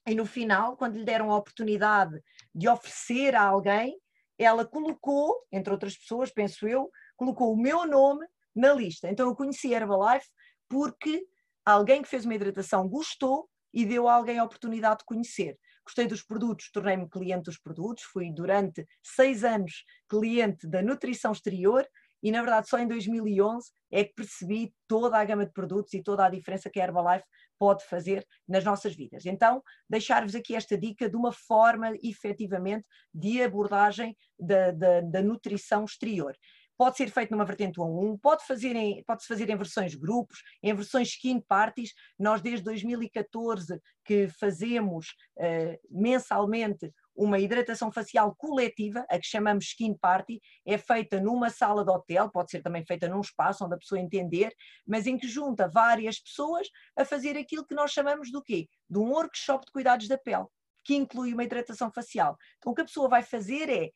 [0.07, 2.21] e no final, quando lhe deram a oportunidade
[2.55, 3.97] de oferecer a alguém,
[4.37, 9.09] ela colocou, entre outras pessoas, penso eu, colocou o meu nome na lista.
[9.09, 10.27] Então eu conheci Herbalife
[10.69, 11.25] porque
[11.65, 15.57] alguém que fez uma hidratação gostou e deu a alguém a oportunidade de conhecer.
[15.85, 21.87] Gostei dos produtos, tornei-me cliente dos produtos, fui durante seis anos cliente da nutrição exterior
[22.23, 26.03] e na verdade só em 2011 é que percebi toda a gama de produtos e
[26.03, 27.27] toda a diferença que a Herbalife
[27.59, 29.25] pode fazer nas nossas vidas.
[29.27, 35.85] Então, deixar-vos aqui esta dica de uma forma efetivamente de abordagem da, da, da nutrição
[35.85, 36.35] exterior
[36.83, 39.95] pode ser feito numa vertente 1 a 1, pode fazer em, pode-se fazer em versões
[39.95, 41.93] grupos, em versões skin parties.
[42.19, 49.95] Nós desde 2014 que fazemos uh, mensalmente uma hidratação facial coletiva, a que chamamos skin
[49.95, 53.79] party, é feita numa sala de hotel, pode ser também feita num espaço onde a
[53.79, 54.53] pessoa entender,
[54.87, 58.67] mas em que junta várias pessoas a fazer aquilo que nós chamamos do quê?
[58.89, 60.47] De um workshop de cuidados da pele,
[60.85, 62.37] que inclui uma hidratação facial.
[62.59, 63.91] Então o que a pessoa vai fazer é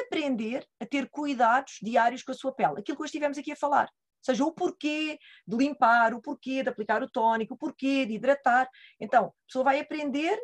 [0.00, 3.56] aprender a ter cuidados diários com a sua pele, aquilo que hoje estivemos aqui a
[3.56, 3.84] falar.
[3.84, 8.14] Ou seja, o porquê de limpar, o porquê de aplicar o tónico, o porquê de
[8.14, 8.68] hidratar.
[9.00, 10.36] Então, a pessoa vai aprender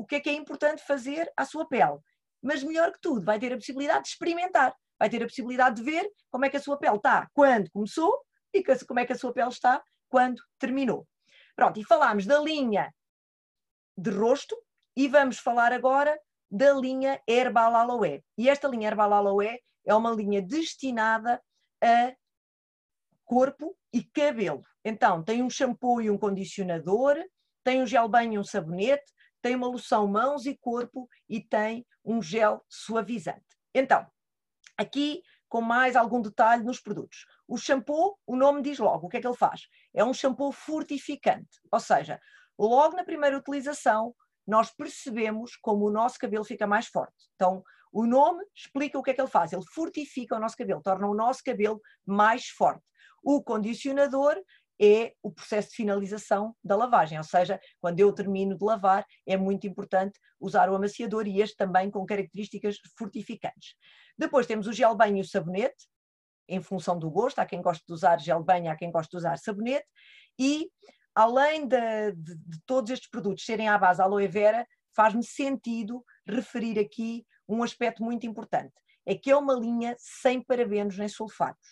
[0.00, 1.98] o que é que é importante fazer à sua pele.
[2.42, 5.82] Mas melhor que tudo, vai ter a possibilidade de experimentar, vai ter a possibilidade de
[5.82, 8.18] ver como é que a sua pele está quando começou
[8.54, 11.06] e como é que a sua pele está quando terminou.
[11.54, 12.90] Pronto, e falámos da linha
[13.94, 14.56] de rosto
[14.96, 16.18] e vamos falar agora
[16.50, 18.24] da linha Herbal Aloe.
[18.38, 21.42] E esta linha Herbal Aloe é uma linha destinada
[21.82, 22.14] a
[23.26, 24.62] corpo e cabelo.
[24.82, 27.22] Então, tem um shampoo e um condicionador,
[27.62, 29.04] tem um gel banho e um sabonete,
[29.42, 33.58] tem uma loção mãos e corpo e tem um gel suavizante.
[33.74, 34.06] Então,
[34.76, 37.26] aqui com mais algum detalhe nos produtos.
[37.46, 39.62] O shampoo, o nome diz logo, o que é que ele faz?
[39.92, 42.20] É um shampoo fortificante, ou seja,
[42.56, 44.14] logo na primeira utilização,
[44.46, 47.28] nós percebemos como o nosso cabelo fica mais forte.
[47.34, 49.52] Então, o nome explica o que é que ele faz.
[49.52, 52.84] Ele fortifica o nosso cabelo, torna o nosso cabelo mais forte.
[53.22, 54.40] O condicionador
[54.80, 59.36] é o processo de finalização da lavagem, ou seja, quando eu termino de lavar, é
[59.36, 63.74] muito importante usar o amaciador e este também com características fortificantes.
[64.16, 65.86] Depois temos o gel banho e o sabonete,
[66.48, 69.18] em função do gosto, há quem goste de usar gel banho, há quem goste de
[69.18, 69.86] usar sabonete,
[70.38, 70.70] e
[71.14, 74.66] além de, de, de todos estes produtos serem à base aloe vera,
[74.96, 78.72] faz-me sentido referir aqui um aspecto muito importante,
[79.04, 81.68] é que é uma linha sem parabenos nem sulfatos.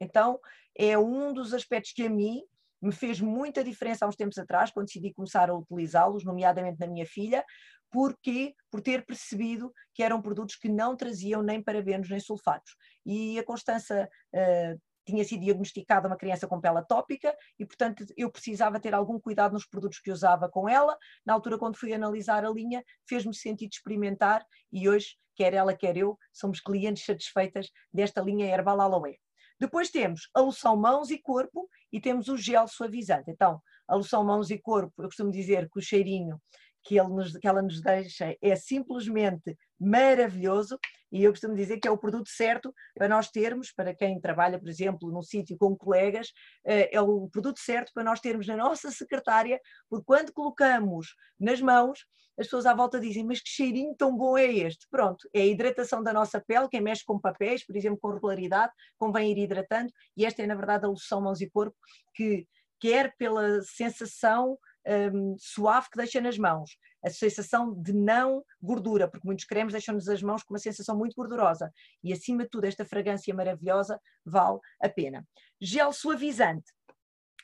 [0.00, 0.40] Então,
[0.82, 2.40] é um dos aspectos que a mim
[2.80, 6.86] me fez muita diferença há uns tempos atrás, quando decidi começar a utilizá-los, nomeadamente na
[6.86, 7.44] minha filha,
[7.90, 12.74] porque por ter percebido que eram produtos que não traziam nem parabenos nem sulfatos.
[13.04, 18.30] E a Constança uh, tinha sido diagnosticada uma criança com pele atópica e, portanto, eu
[18.30, 20.96] precisava ter algum cuidado nos produtos que usava com ela.
[21.26, 25.98] Na altura, quando fui analisar a linha, fez-me sentido experimentar e hoje, quer ela, quer
[25.98, 29.18] eu, somos clientes satisfeitas desta linha Herbal Aloe.
[29.60, 33.30] Depois temos a loção mãos e corpo e temos o gel suavizante.
[33.30, 36.40] Então, a loção mãos e corpo, eu costumo dizer que o cheirinho
[36.82, 40.78] que, ele nos, que ela nos deixa é simplesmente maravilhoso
[41.12, 44.58] e eu costumo dizer que é o produto certo para nós termos, para quem trabalha,
[44.58, 46.28] por exemplo, num sítio com colegas,
[46.64, 51.60] eh, é o produto certo para nós termos na nossa secretária, porque quando colocamos nas
[51.60, 52.06] mãos,
[52.38, 54.86] as pessoas à volta dizem, mas que cheirinho tão bom é este?
[54.88, 58.72] Pronto, é a hidratação da nossa pele, quem mexe com papéis, por exemplo, com regularidade,
[58.96, 61.76] convém ir hidratando, e esta é na verdade a loção mãos e corpo,
[62.14, 62.46] que
[62.80, 64.56] quer pela sensação
[64.86, 70.08] um, suave que deixa nas mãos, a sensação de não gordura, porque muitos cremes deixam-nos
[70.08, 71.72] as mãos com uma sensação muito gordurosa
[72.02, 75.26] e acima de tudo esta fragrância maravilhosa vale a pena.
[75.60, 76.70] Gel suavizante,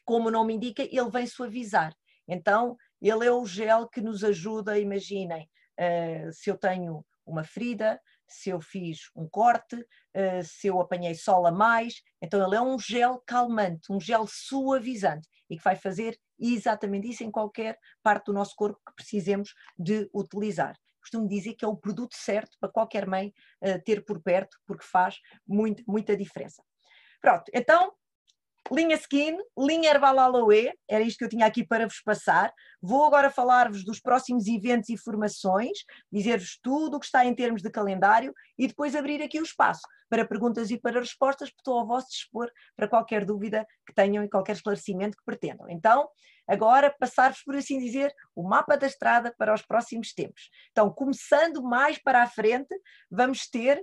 [0.05, 1.95] como o nome indica, ele vem suavizar.
[2.28, 8.01] Então, ele é o gel que nos ajuda, imaginem, uh, se eu tenho uma ferida,
[8.28, 12.03] se eu fiz um corte, uh, se eu apanhei sol a mais.
[12.20, 17.24] Então, ele é um gel calmante, um gel suavizante e que vai fazer exatamente isso
[17.24, 20.76] em qualquer parte do nosso corpo que precisemos de utilizar.
[21.01, 23.32] Costumo dizer que é o produto certo para qualquer mãe
[23.62, 26.62] uh, ter por perto, porque faz muito, muita diferença.
[27.20, 27.93] Pronto, então
[28.73, 32.53] linha Skin, linha Herbal Aloe, era isto que eu tinha aqui para vos passar.
[32.81, 35.79] Vou agora falar-vos dos próximos eventos e formações,
[36.11, 39.83] dizer-vos tudo o que está em termos de calendário e depois abrir aqui o espaço
[40.09, 44.25] para perguntas e para respostas, porque estou ao vosso dispor para qualquer dúvida que tenham
[44.25, 45.69] e qualquer esclarecimento que pretendam.
[45.69, 46.09] Então,
[46.47, 50.49] agora passar-vos, por assim dizer, o mapa da estrada para os próximos tempos.
[50.71, 52.75] Então, começando mais para a frente,
[53.11, 53.83] vamos ter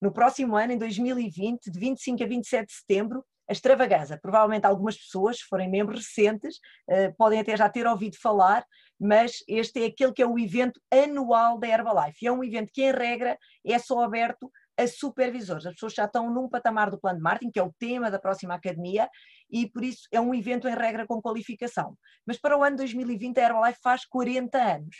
[0.00, 4.18] no próximo ano, em 2020, de 25 a 27 de setembro, a extravaganza.
[4.20, 6.56] Provavelmente algumas pessoas, se forem membros recentes,
[6.90, 8.64] uh, podem até já ter ouvido falar,
[8.98, 12.26] mas este é aquele que é o evento anual da Herbalife.
[12.26, 15.66] É um evento que, em regra, é só aberto a supervisores.
[15.66, 18.18] As pessoas já estão num patamar do plano de marketing, que é o tema da
[18.18, 19.08] próxima academia,
[19.50, 21.96] e por isso é um evento, em regra, com qualificação.
[22.26, 24.96] Mas para o ano 2020, a Herbalife faz 40 anos.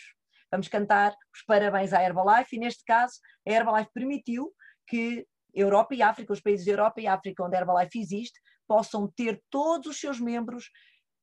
[0.51, 3.15] Vamos cantar os parabéns à Herbalife, e neste caso,
[3.47, 4.53] a Herbalife permitiu
[4.87, 5.27] que
[5.57, 9.43] Europa e África, os países da Europa e África onde a Herbalife existe, possam ter
[9.51, 10.71] todos os seus membros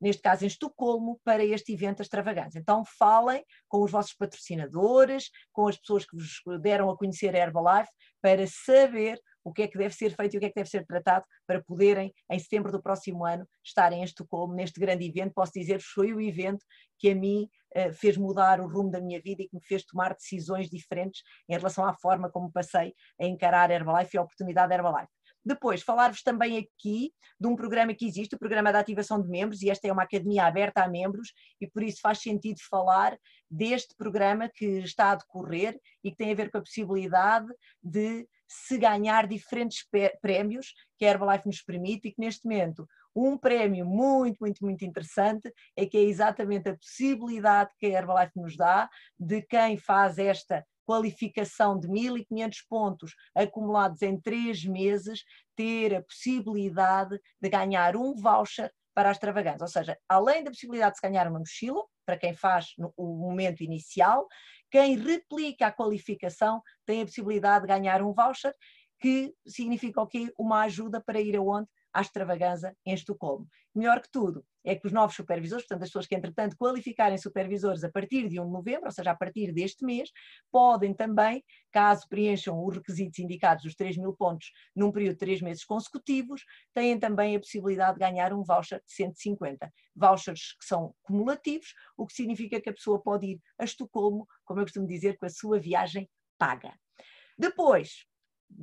[0.03, 2.57] neste caso em Estocolmo, para este evento extravagante.
[2.57, 7.39] Então falem com os vossos patrocinadores, com as pessoas que vos deram a conhecer a
[7.39, 7.89] Herbalife,
[8.21, 10.69] para saber o que é que deve ser feito e o que é que deve
[10.69, 15.33] ser tratado para poderem, em setembro do próximo ano, estarem em Estocolmo, neste grande evento.
[15.33, 16.65] Posso dizer-vos, foi o evento
[16.99, 17.49] que a mim
[17.93, 21.55] fez mudar o rumo da minha vida e que me fez tomar decisões diferentes em
[21.55, 25.11] relação à forma como passei a encarar Herbalife e a oportunidade da Herbalife.
[25.45, 29.61] Depois, falar-vos também aqui de um programa que existe, o Programa de Ativação de Membros,
[29.61, 33.17] e esta é uma academia aberta a membros, e por isso faz sentido falar
[33.51, 37.47] deste programa que está a decorrer e que tem a ver com a possibilidade
[37.81, 39.85] de se ganhar diferentes
[40.21, 44.85] prémios que a Herbalife nos permite e que neste momento um prémio muito, muito, muito
[44.85, 48.89] interessante é que é exatamente a possibilidade que a Herbalife nos dá
[49.19, 55.23] de quem faz esta qualificação de 1.500 pontos acumulados em três meses,
[55.55, 59.63] ter a possibilidade de ganhar um voucher para a extravagância.
[59.63, 63.15] Ou seja, além da possibilidade de se ganhar uma mochila, para quem faz no, o
[63.15, 64.27] momento inicial,
[64.69, 68.53] quem replica a qualificação tem a possibilidade de ganhar um voucher,
[68.99, 70.31] que significa o quê?
[70.37, 71.67] Uma ajuda para ir aonde?
[71.93, 73.47] À extravagância em Estocolmo.
[73.75, 77.83] Melhor que tudo é que os novos supervisores, portanto, as pessoas que entretanto qualificarem supervisores
[77.83, 80.09] a partir de 1 de novembro, ou seja, a partir deste mês,
[80.51, 85.41] podem também, caso preencham os requisitos indicados dos 3 mil pontos num período de 3
[85.41, 89.71] meses consecutivos, têm também a possibilidade de ganhar um voucher de 150.
[89.95, 94.59] Vouchers que são cumulativos, o que significa que a pessoa pode ir a Estocolmo, como
[94.59, 96.73] eu costumo dizer, com a sua viagem paga.
[97.37, 98.05] Depois,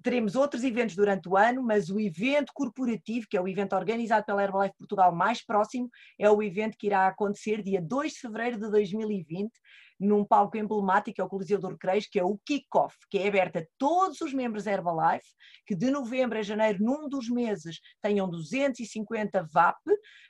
[0.02, 4.24] teremos outros eventos durante o ano, mas o evento corporativo, que é o evento organizado
[4.24, 5.88] pela Herbalife Portugal mais próximo,
[6.18, 9.50] é o evento que irá acontecer dia 2 de fevereiro de 2020,
[10.00, 13.58] num palco emblemático, é o Coliseu do Recreio, que é o Kick-Off, que é aberto
[13.58, 15.26] a todos os membros da Herbalife,
[15.66, 19.76] que de novembro a janeiro, num dos meses, tenham 250 VAP,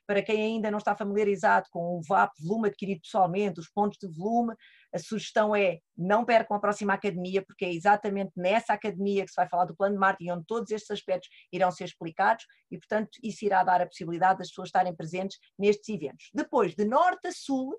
[0.07, 4.09] para quem ainda não está familiarizado com o VAP, volume adquirido pessoalmente, os pontos de
[4.09, 4.55] volume,
[4.93, 9.37] a sugestão é não percam a próxima academia, porque é exatamente nessa academia que se
[9.37, 13.11] vai falar do plano de marketing, onde todos estes aspectos irão ser explicados e, portanto,
[13.23, 16.31] isso irá dar a possibilidade das pessoas estarem presentes nestes eventos.
[16.35, 17.75] Depois, de norte a sul,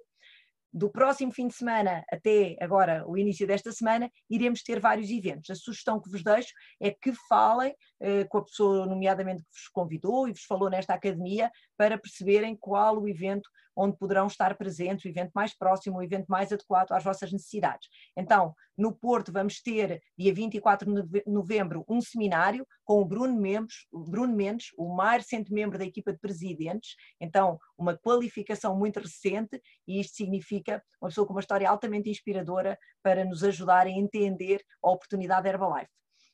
[0.73, 5.49] do próximo fim de semana até agora o início desta semana, iremos ter vários eventos.
[5.49, 9.67] A sugestão que vos deixo é que falem eh, com a pessoa, nomeadamente, que vos
[9.67, 11.51] convidou e vos falou nesta academia,
[11.81, 16.27] para perceberem qual o evento onde poderão estar presentes, o evento mais próximo, o evento
[16.27, 17.89] mais adequado às vossas necessidades.
[18.15, 23.87] Então, no Porto vamos ter, dia 24 de novembro, um seminário com o Bruno Mendes,
[23.91, 29.59] Bruno Mendes, o mais recente membro da equipa de presidentes, então uma qualificação muito recente
[29.87, 34.61] e isto significa uma pessoa com uma história altamente inspiradora para nos ajudar a entender
[34.83, 35.89] a oportunidade da Herbalife.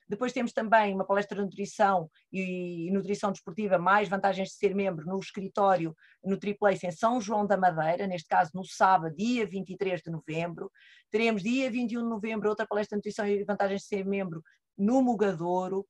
[0.07, 5.05] Depois temos também uma palestra de nutrição e nutrição desportiva, mais vantagens de ser membro
[5.05, 10.01] no escritório no Triplace em São João da Madeira, neste caso no sábado, dia 23
[10.01, 10.71] de novembro.
[11.11, 14.41] Teremos dia 21 de novembro outra palestra de nutrição e vantagens de ser membro
[14.77, 15.85] no Mugadouro.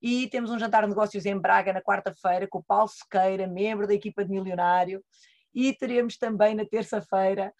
[0.00, 3.86] E temos um jantar de negócios em Braga na quarta-feira com o Paulo Sequeira, membro
[3.86, 5.02] da equipa de Milionário.
[5.52, 7.52] E teremos também na terça-feira,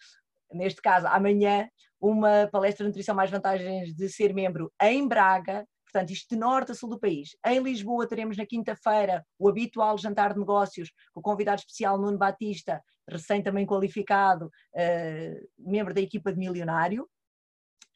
[0.53, 1.67] neste caso amanhã,
[1.99, 6.71] uma palestra de nutrição mais vantagens de ser membro em Braga, portanto, isto de norte
[6.71, 7.35] a sul do país.
[7.45, 12.17] Em Lisboa teremos na quinta-feira o habitual jantar de negócios com o convidado especial Nuno
[12.17, 17.07] Batista, recém também qualificado, uh, membro da equipa de Milionário.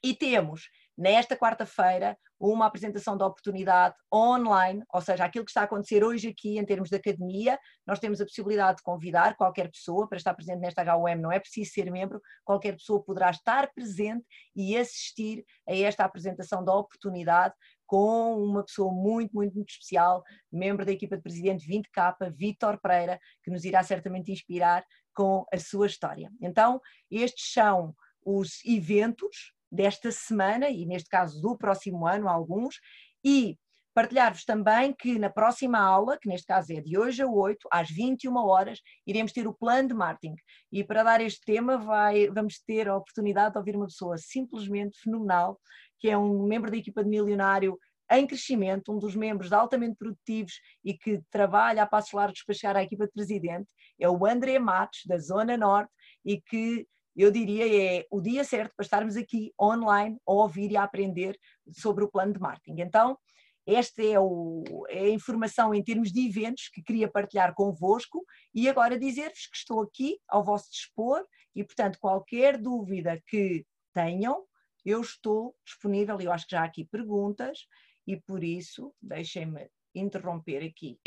[0.03, 0.69] E temos,
[1.01, 6.27] nesta quarta-feira, uma apresentação da oportunidade online, ou seja, aquilo que está a acontecer hoje
[6.27, 10.33] aqui em termos de academia, nós temos a possibilidade de convidar qualquer pessoa para estar
[10.35, 14.23] presente nesta HUM, não é preciso ser membro, qualquer pessoa poderá estar presente
[14.55, 17.55] e assistir a esta apresentação da oportunidade
[17.87, 23.19] com uma pessoa muito, muito, muito especial, membro da equipa de presidente 20K, Vítor Pereira,
[23.43, 24.85] que nos irá certamente inspirar
[25.15, 26.31] com a sua história.
[26.39, 26.79] Então,
[27.09, 27.93] estes são
[28.23, 32.79] os eventos desta semana e, neste caso, do próximo ano, alguns,
[33.23, 33.57] e
[33.93, 37.89] partilhar-vos também que na próxima aula, que neste caso é de hoje a 8, às
[37.89, 40.35] 21 horas, iremos ter o plano de marketing.
[40.71, 44.97] E para dar este tema, vai, vamos ter a oportunidade de ouvir uma pessoa simplesmente
[44.99, 45.59] fenomenal,
[45.99, 47.77] que é um membro da equipa de milionário
[48.11, 50.53] em crescimento, um dos membros altamente produtivos
[50.83, 54.59] e que trabalha a passos largos para chegar à equipa de presidente, é o André
[54.59, 55.91] Matos, da Zona Norte,
[56.25, 56.85] e que
[57.15, 61.37] eu diria é o dia certo para estarmos aqui online a ouvir e a aprender
[61.71, 62.81] sobre o plano de marketing.
[62.81, 63.17] Então,
[63.65, 68.67] esta é, o, é, a informação em termos de eventos que queria partilhar convosco e
[68.67, 71.23] agora dizer-vos que estou aqui ao vosso dispor
[71.55, 74.45] e, portanto, qualquer dúvida que tenham,
[74.85, 77.67] eu estou disponível, eu acho que já há aqui perguntas,
[78.07, 80.97] e por isso deixem-me interromper aqui.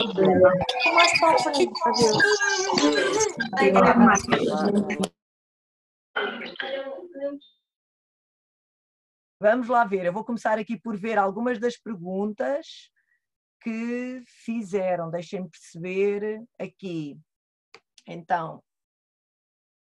[9.41, 12.91] Vamos lá ver, eu vou começar aqui por ver algumas das perguntas
[13.61, 15.11] que fizeram.
[15.11, 17.19] Deixem-me perceber aqui.
[18.07, 18.63] Então,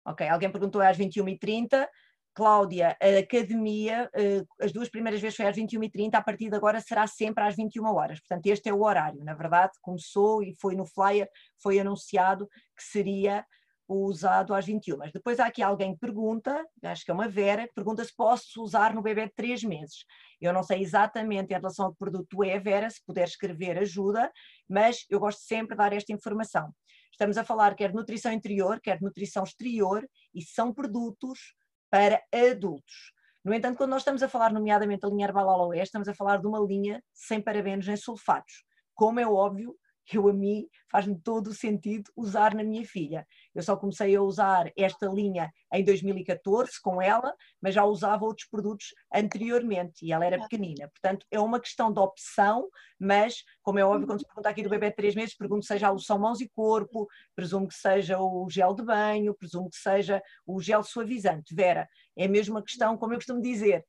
[0.05, 1.87] ok, alguém perguntou às 21h30.
[2.33, 6.79] Cláudia, a academia, eh, as duas primeiras vezes foi às 21h30, a partir de agora
[6.79, 8.21] será sempre às 21 horas.
[8.21, 9.21] Portanto, este é o horário.
[9.25, 11.29] Na verdade, começou e foi no flyer,
[11.61, 13.45] foi anunciado que seria
[13.87, 14.97] usado às 21.
[14.97, 18.15] Mas depois há aqui alguém que pergunta, acho que é uma Vera, que pergunta se
[18.15, 20.05] posso usar no bebê de 3 meses.
[20.39, 24.31] Eu não sei exatamente em relação ao que produto é, Vera, se puder escrever ajuda,
[24.69, 26.73] mas eu gosto sempre de dar esta informação.
[27.11, 31.55] Estamos a falar quer de nutrição interior, quer de nutrição exterior, e são produtos
[31.89, 33.13] para adultos.
[33.43, 36.37] No entanto, quando nós estamos a falar, nomeadamente, da linha Herbal Aloe, estamos a falar
[36.37, 38.63] de uma linha sem parabenos nem sulfatos.
[38.93, 39.75] Como é óbvio,
[40.17, 43.25] eu a mim faz-me todo o sentido usar na minha filha.
[43.55, 48.47] Eu só comecei a usar esta linha em 2014 com ela, mas já usava outros
[48.47, 50.89] produtos anteriormente e ela era pequenina.
[50.89, 52.67] Portanto, é uma questão de opção,
[52.99, 55.87] mas, como é óbvio, quando se pergunta aqui do bebê de 3 meses, pergunto seja
[55.87, 60.21] a loção mãos e corpo, presumo que seja o gel de banho, presumo que seja
[60.45, 61.55] o gel suavizante.
[61.55, 61.87] Vera,
[62.17, 63.85] é mesmo uma questão, como eu costumo dizer,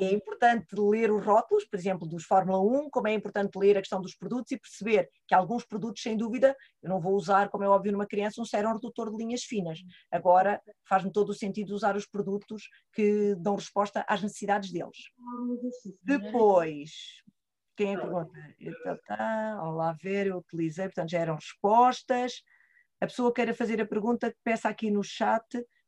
[0.00, 3.80] é importante ler os rótulos, por exemplo, dos Fórmula 1, como é importante ler a
[3.80, 7.64] questão dos produtos e perceber que alguns produtos, sem dúvida, eu não vou usar, como
[7.64, 9.80] é óbvio, numa criança, um sérum redutor de linhas finas.
[10.10, 15.10] Agora, faz-me todo o sentido usar os produtos que dão resposta às necessidades deles.
[16.02, 16.90] Depois,
[17.76, 18.30] quem é que pergunta?
[19.58, 22.42] Vamos lá ver, eu utilizei, portanto, já eram respostas.
[23.00, 25.44] A pessoa queira fazer a pergunta, peça aqui no chat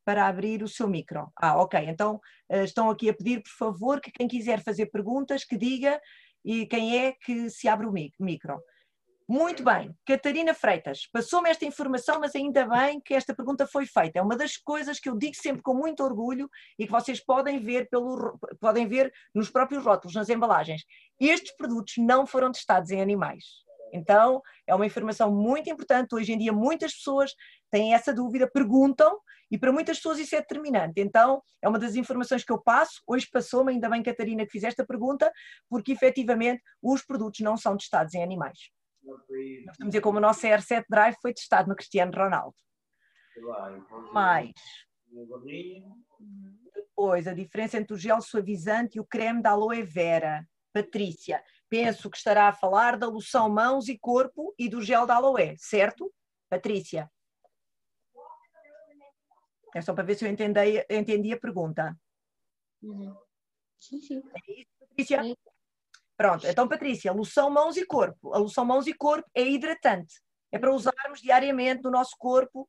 [0.09, 1.31] para abrir o seu micro.
[1.37, 1.79] Ah, ok.
[1.87, 2.15] Então
[2.51, 6.01] uh, estão aqui a pedir, por favor, que quem quiser fazer perguntas, que diga
[6.43, 8.59] e quem é que se abre o micro.
[9.29, 14.19] Muito bem, Catarina Freitas, passou-me esta informação, mas ainda bem que esta pergunta foi feita.
[14.19, 16.49] É uma das coisas que eu digo sempre com muito orgulho
[16.79, 20.87] e que vocês podem ver, pelo, podem ver nos próprios rótulos, nas embalagens.
[21.21, 23.45] Estes produtos não foram testados em animais.
[23.93, 26.15] Então, é uma informação muito importante.
[26.15, 27.35] Hoje em dia, muitas pessoas
[27.71, 29.19] têm essa dúvida, perguntam,
[29.51, 31.01] e para muitas pessoas isso é determinante.
[31.01, 33.03] Então, é uma das informações que eu passo.
[33.07, 35.33] Hoje passou-me, ainda bem, Catarina, que fizeste a pergunta,
[35.69, 38.71] porque efetivamente os produtos não são testados em animais.
[39.71, 42.55] Estamos dizer como o nosso R7 Drive foi testado no Cristiano Ronaldo.
[44.13, 44.53] Mais.
[46.75, 50.47] Depois, a diferença entre o gel suavizante e o creme da aloe vera.
[50.73, 55.17] Patrícia, penso que estará a falar da loção mãos e corpo e do gel da
[55.17, 56.13] aloe, certo?
[56.49, 57.11] Patrícia.
[59.75, 61.97] É só para ver se eu entendi, entendi a pergunta.
[62.83, 63.15] Uhum.
[63.79, 64.23] Sim, sim.
[64.35, 65.23] É isso, Patrícia?
[65.23, 65.37] Sim.
[66.17, 68.35] Pronto, então, Patrícia, loção mãos e corpo.
[68.35, 70.21] A loção mãos e corpo é hidratante.
[70.51, 72.69] É para usarmos diariamente no nosso corpo,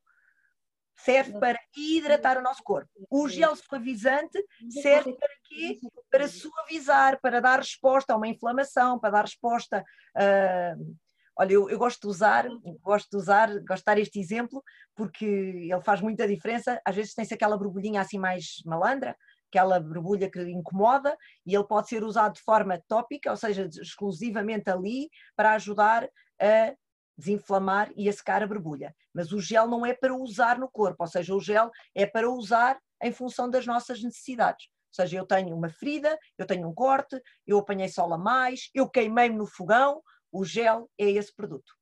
[0.96, 2.90] serve para hidratar o nosso corpo.
[3.10, 4.38] O gel suavizante
[4.82, 5.78] serve para quê?
[6.10, 9.84] Para suavizar, para dar resposta a uma inflamação, para dar resposta
[10.14, 10.76] a.
[10.76, 10.96] Uh,
[11.40, 12.46] Olha, eu, eu, gosto de usar,
[12.82, 14.62] gosto de usar, gosto de dar este exemplo,
[14.94, 16.78] porque ele faz muita diferença.
[16.84, 19.16] Às vezes tem-se aquela borbulhinha assim mais malandra,
[19.48, 21.16] aquela borbulha que incomoda,
[21.46, 26.06] e ele pode ser usado de forma tópica, ou seja, exclusivamente ali, para ajudar
[26.38, 26.74] a
[27.20, 28.94] desinflamar e a secar a borbulha.
[29.14, 32.28] Mas o gel não é para usar no corpo, ou seja, o gel é para
[32.28, 34.66] usar em função das nossas necessidades.
[34.90, 38.70] Ou seja, eu tenho uma ferida, eu tenho um corte, eu apanhei sol a mais,
[38.74, 40.02] eu queimei-me no fogão,
[40.32, 41.72] o gel é esse produto.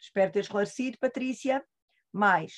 [0.00, 1.62] Espero ter esclarecido, Patrícia.
[2.12, 2.52] Mais.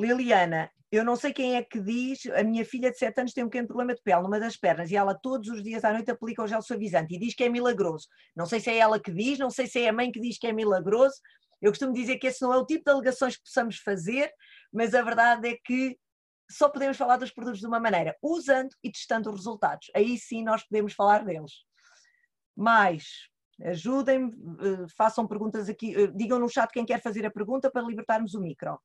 [0.00, 3.44] Liliana, eu não sei quem é que diz, a minha filha de 7 anos tem
[3.44, 6.10] um pequeno problema de pele numa das pernas e ela todos os dias à noite
[6.10, 8.08] aplica o gel suavizante e diz que é milagroso.
[8.34, 10.36] Não sei se é ela que diz, não sei se é a mãe que diz
[10.36, 11.14] que é milagroso.
[11.62, 14.32] Eu costumo dizer que esse não é o tipo de alegações que possamos fazer,
[14.72, 15.96] mas a verdade é que
[16.50, 19.88] só podemos falar dos produtos de uma maneira, usando e testando os resultados.
[19.94, 21.52] Aí sim nós podemos falar deles.
[22.56, 23.28] Mais,
[23.62, 27.82] ajudem-me, eh, façam perguntas aqui, eh, digam no chat quem quer fazer a pergunta para
[27.86, 28.80] libertarmos o micro.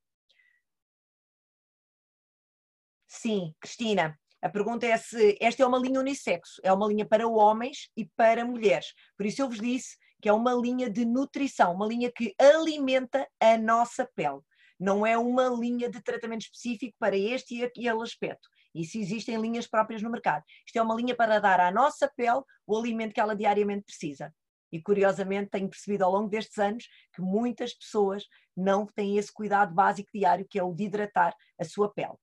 [3.26, 7.28] Sim, Cristina, a pergunta é se esta é uma linha unissexo, é uma linha para
[7.28, 8.94] homens e para mulheres.
[9.18, 13.28] Por isso eu vos disse que é uma linha de nutrição, uma linha que alimenta
[13.40, 14.42] a nossa pele
[14.80, 18.48] não é uma linha de tratamento específico para este e aquele aspecto.
[18.76, 20.44] Isso existem linhas próprias no mercado.
[20.64, 24.32] Isto é uma linha para dar à nossa pele o alimento que ela diariamente precisa.
[24.72, 29.74] E curiosamente tenho percebido ao longo destes anos que muitas pessoas não têm esse cuidado
[29.74, 32.14] básico diário que é o de hidratar a sua pele.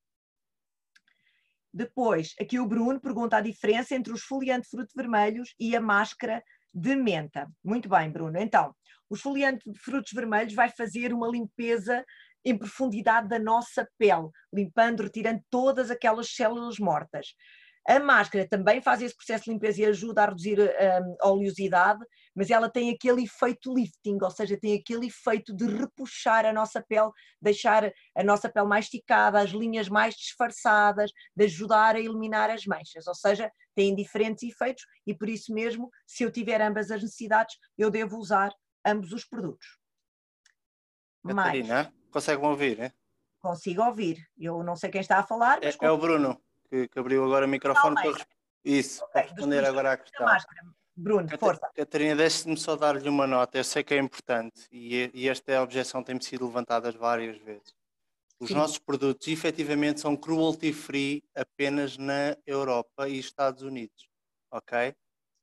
[1.73, 5.81] Depois, aqui o Bruno pergunta a diferença entre o esfoliante de frutos vermelhos e a
[5.81, 6.43] máscara
[6.75, 7.51] de menta.
[7.65, 8.39] Muito bem, Bruno.
[8.39, 8.75] Então,
[9.09, 12.05] o esfoliante de frutos vermelhos vai fazer uma limpeza
[12.45, 17.35] em profundidade da nossa pele, limpando, retirando todas aquelas células mortas.
[17.89, 22.05] A máscara também faz esse processo de limpeza e ajuda a reduzir hum, a oleosidade,
[22.35, 26.81] mas ela tem aquele efeito lifting, ou seja, tem aquele efeito de repuxar a nossa
[26.81, 27.11] pele,
[27.41, 32.65] deixar a nossa pele mais esticada, as linhas mais disfarçadas, de ajudar a eliminar as
[32.67, 37.03] manchas, ou seja, tem diferentes efeitos e por isso mesmo, se eu tiver ambas as
[37.03, 38.53] necessidades, eu devo usar
[38.87, 39.67] ambos os produtos.
[41.27, 41.91] Catarina, mais.
[42.11, 42.81] consegue-me ouvir?
[42.81, 42.93] É?
[43.41, 44.19] Consigo ouvir.
[44.39, 45.63] Eu não sei quem está a falar.
[45.63, 46.41] É, é, o Bruno,
[46.73, 48.27] que, que, abriu agora o microfone para,
[48.65, 50.27] isso, okay, para responder agora à questão.
[50.97, 51.71] Bruno, força.
[51.75, 53.59] Catarina, deixe-me só dar-lhe uma nota.
[53.59, 57.75] Eu sei que é importante e, e esta objeção tem sido levantada várias vezes.
[58.41, 58.55] Os Sim.
[58.55, 64.09] nossos produtos efetivamente são cruelty-free apenas na Europa e Estados Unidos,
[64.51, 64.95] ok?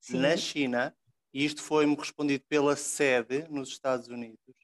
[0.01, 0.19] Sim.
[0.19, 0.95] Na China,
[1.34, 4.55] e isto foi-me respondido pela sede nos Estados Unidos,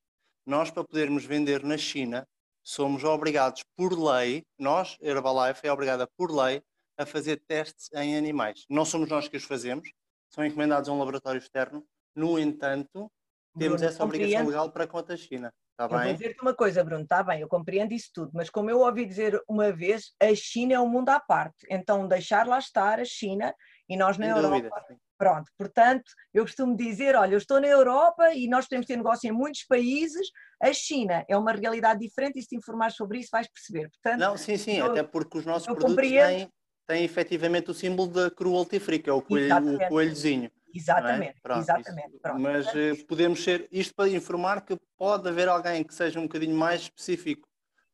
[0.46, 2.28] nós para podermos vender na China
[2.66, 6.64] somos obrigados por lei, nós, Herbalife, é obrigada por lei
[6.98, 8.66] a fazer testes em animais.
[8.68, 9.92] Não somos nós que os fazemos,
[10.30, 11.86] são encomendados a um laboratório externo.
[12.16, 13.12] No entanto,
[13.58, 15.54] temos Bruno, essa obrigação legal para conta da China.
[15.72, 16.08] Está bem?
[16.08, 19.06] vou dizer-te uma coisa, Bruno, está bem, eu compreendo isso tudo, mas como eu ouvi
[19.06, 21.68] dizer uma vez, a China é um mundo à parte.
[21.70, 23.54] Então, deixar lá estar a China
[23.88, 24.56] e nós na Sem Europa.
[24.56, 28.98] Dúvida, Pronto, portanto, eu costumo dizer: olha, eu estou na Europa e nós podemos ter
[28.98, 30.28] negócio em muitos países,
[30.62, 33.90] a China é uma realidade diferente e se te informar sobre isso vais perceber.
[33.90, 36.50] Portanto, Não, sim, sim, eu, até porque os nossos produtos têm,
[36.88, 40.46] têm efetivamente o símbolo da cruelty free, que é o, coelho, o coelhozinho.
[40.46, 40.78] É?
[40.78, 41.42] Exatamente, é?
[41.42, 42.20] Pronto, exatamente.
[42.22, 42.42] Pronto.
[42.42, 46.56] Mas uh, podemos ser, isto para informar que pode haver alguém que seja um bocadinho
[46.56, 47.48] mais específico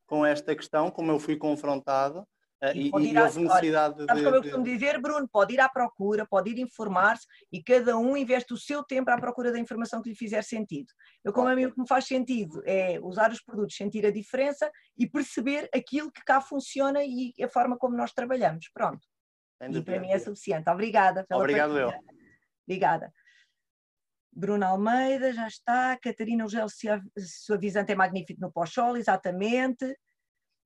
[0.06, 2.26] com esta questão, como eu fui confrontado,
[2.62, 4.22] Uh, e, e, e houve necessidade olha, de.
[4.22, 8.16] como eu costumo dizer, Bruno, pode ir à procura, pode ir informar-se e cada um
[8.16, 10.86] investe o seu tempo à procura da informação que lhe fizer sentido.
[11.24, 14.12] Eu, como a mim, o que me faz sentido é usar os produtos, sentir a
[14.12, 18.70] diferença e perceber aquilo que cá funciona e a forma como nós trabalhamos.
[18.72, 19.04] Pronto.
[19.60, 20.70] E para mim é suficiente.
[20.70, 21.92] Obrigada pela Obrigado, eu.
[22.64, 23.12] Obrigada.
[24.32, 25.96] Bruno Almeida, já está.
[25.98, 26.66] Catarina, o gel
[27.18, 29.96] suavizante é magnífico no pós-sol, exatamente.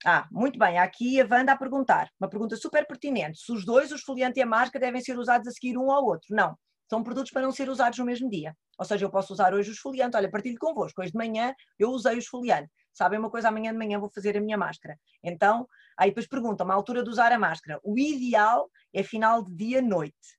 [0.05, 3.91] Ah, muito bem, aqui a Wanda a perguntar, uma pergunta super pertinente, se os dois,
[3.91, 6.35] o esfoliante e a máscara, devem ser usados a seguir um ao outro.
[6.35, 6.57] Não,
[6.89, 8.55] são produtos para não ser usados no mesmo dia.
[8.79, 11.91] Ou seja, eu posso usar hoje o esfoliante, olha, partilho convosco, hoje de manhã eu
[11.91, 12.71] usei o esfoliante.
[12.93, 14.99] Sabem uma coisa, amanhã de manhã vou fazer a minha máscara.
[15.23, 15.67] Então,
[15.99, 17.81] aí depois perguntam-me a altura de usar a máscara.
[17.83, 20.39] O ideal é final de dia-noite.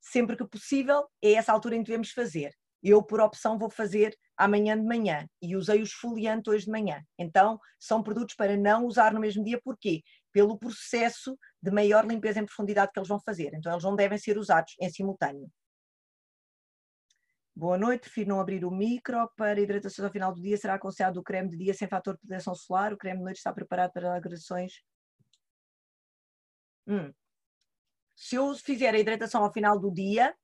[0.00, 2.54] Sempre que possível, é essa altura em que devemos fazer.
[2.82, 7.02] Eu, por opção, vou fazer amanhã de manhã e usei o esfoliante hoje de manhã.
[7.18, 10.02] Então, são produtos para não usar no mesmo dia, porquê?
[10.32, 13.52] Pelo processo de maior limpeza em profundidade que eles vão fazer.
[13.54, 15.50] Então, eles não devem ser usados em simultâneo.
[17.56, 19.30] Boa noite, prefiro não abrir o micro.
[19.36, 22.20] Para hidratação ao final do dia, será aconselhado o creme de dia sem fator de
[22.20, 22.92] proteção solar?
[22.92, 24.72] O creme de noite está preparado para agressões?
[26.86, 27.12] Hum.
[28.16, 30.34] Se eu fizer a hidratação ao final do dia,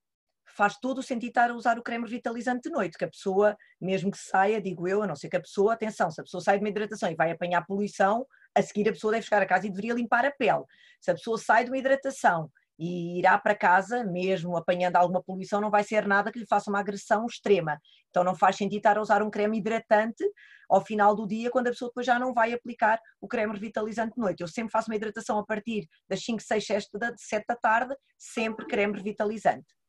[0.57, 3.57] faz todo o sentido estar a usar o creme revitalizante de noite, que a pessoa,
[3.81, 6.41] mesmo que saia, digo eu, a não ser que a pessoa, atenção, se a pessoa
[6.41, 9.47] sai de uma hidratação e vai apanhar poluição, a seguir a pessoa deve chegar a
[9.47, 10.65] casa e deveria limpar a pele.
[11.01, 15.61] Se a pessoa sai de uma hidratação e irá para casa, mesmo apanhando alguma poluição,
[15.61, 17.79] não vai ser nada que lhe faça uma agressão extrema.
[18.09, 20.25] Então não faz sentido estar a usar um creme hidratante
[20.69, 24.15] ao final do dia, quando a pessoa depois já não vai aplicar o creme revitalizante
[24.15, 24.41] de noite.
[24.41, 28.97] Eu sempre faço uma hidratação a partir das 5, 6, 7 da tarde, sempre creme
[28.97, 29.80] revitalizante.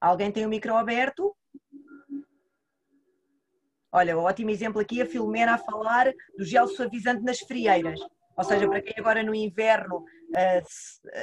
[0.00, 1.34] Alguém tem o micro aberto?
[3.90, 7.98] Olha, um ótimo exemplo aqui, a Filomena a falar do gel suavizante nas frieiras.
[8.36, 10.04] Ou seja, para quem agora no inverno
[10.36, 10.62] eh,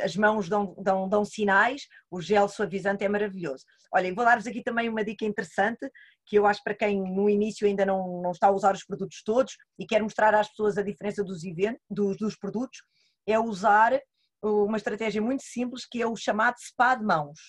[0.03, 3.63] as mãos dão, dão, dão sinais, o gel suavizante é maravilhoso.
[3.93, 5.89] Olha, vou dar-vos aqui também uma dica interessante,
[6.25, 9.23] que eu acho para quem no início ainda não, não está a usar os produtos
[9.23, 12.79] todos e quer mostrar às pessoas a diferença dos, eventos, dos, dos produtos,
[13.25, 13.97] é usar
[14.43, 17.39] uma estratégia muito simples que é o chamado spa de mãos.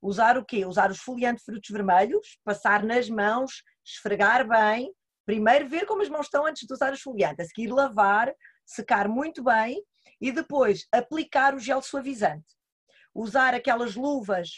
[0.00, 0.64] Usar o quê?
[0.64, 4.92] Usar os foliantes de frutos vermelhos, passar nas mãos, esfregar bem,
[5.26, 8.32] primeiro ver como as mãos estão antes de usar o esfoliante, a seguir lavar,
[8.64, 9.82] secar muito bem
[10.20, 12.46] e depois aplicar o gel suavizante.
[13.14, 14.48] Usar aquelas luvas,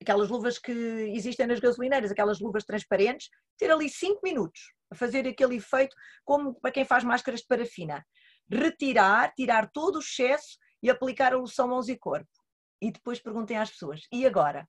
[0.00, 3.28] aquelas luvas que existem nas gasolineiras, aquelas luvas transparentes,
[3.58, 4.60] ter ali 5 minutos
[4.90, 8.04] a fazer aquele efeito como para quem faz máscaras de parafina.
[8.50, 12.39] Retirar, tirar todo o excesso e aplicar a loção mãos e corpo
[12.80, 14.68] e depois perguntem às pessoas: e agora?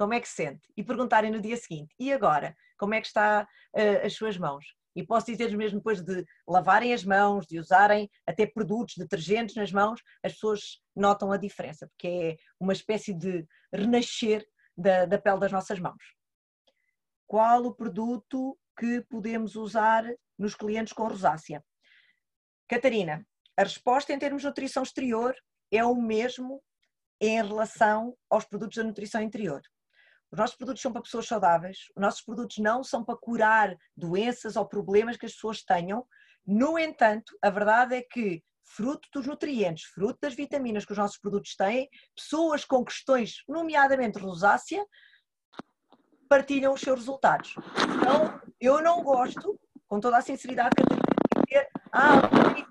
[0.00, 0.62] como é que se sente?
[0.74, 2.56] E perguntarem no dia seguinte, e agora?
[2.78, 3.46] Como é que está
[3.76, 4.64] uh, as suas mãos?
[4.96, 9.70] E posso dizer mesmo depois de lavarem as mãos, de usarem até produtos, detergentes nas
[9.70, 14.42] mãos, as pessoas notam a diferença, porque é uma espécie de renascer
[14.74, 16.02] da, da pele das nossas mãos.
[17.26, 20.04] Qual o produto que podemos usar
[20.38, 21.62] nos clientes com rosácea?
[22.66, 23.22] Catarina,
[23.54, 25.36] a resposta em termos de nutrição exterior
[25.70, 26.62] é o mesmo
[27.20, 29.60] em relação aos produtos da nutrição interior.
[30.32, 34.56] Os nossos produtos são para pessoas saudáveis, os nossos produtos não são para curar doenças
[34.56, 36.06] ou problemas que as pessoas tenham.
[36.46, 41.18] No entanto, a verdade é que, fruto dos nutrientes, fruto das vitaminas que os nossos
[41.18, 44.84] produtos têm, pessoas com questões, nomeadamente rosácea,
[46.28, 47.56] partilham os seus resultados.
[47.96, 49.58] Então, eu não gosto,
[49.88, 50.99] com toda a sinceridade, que a dizer,
[51.92, 52.20] ah,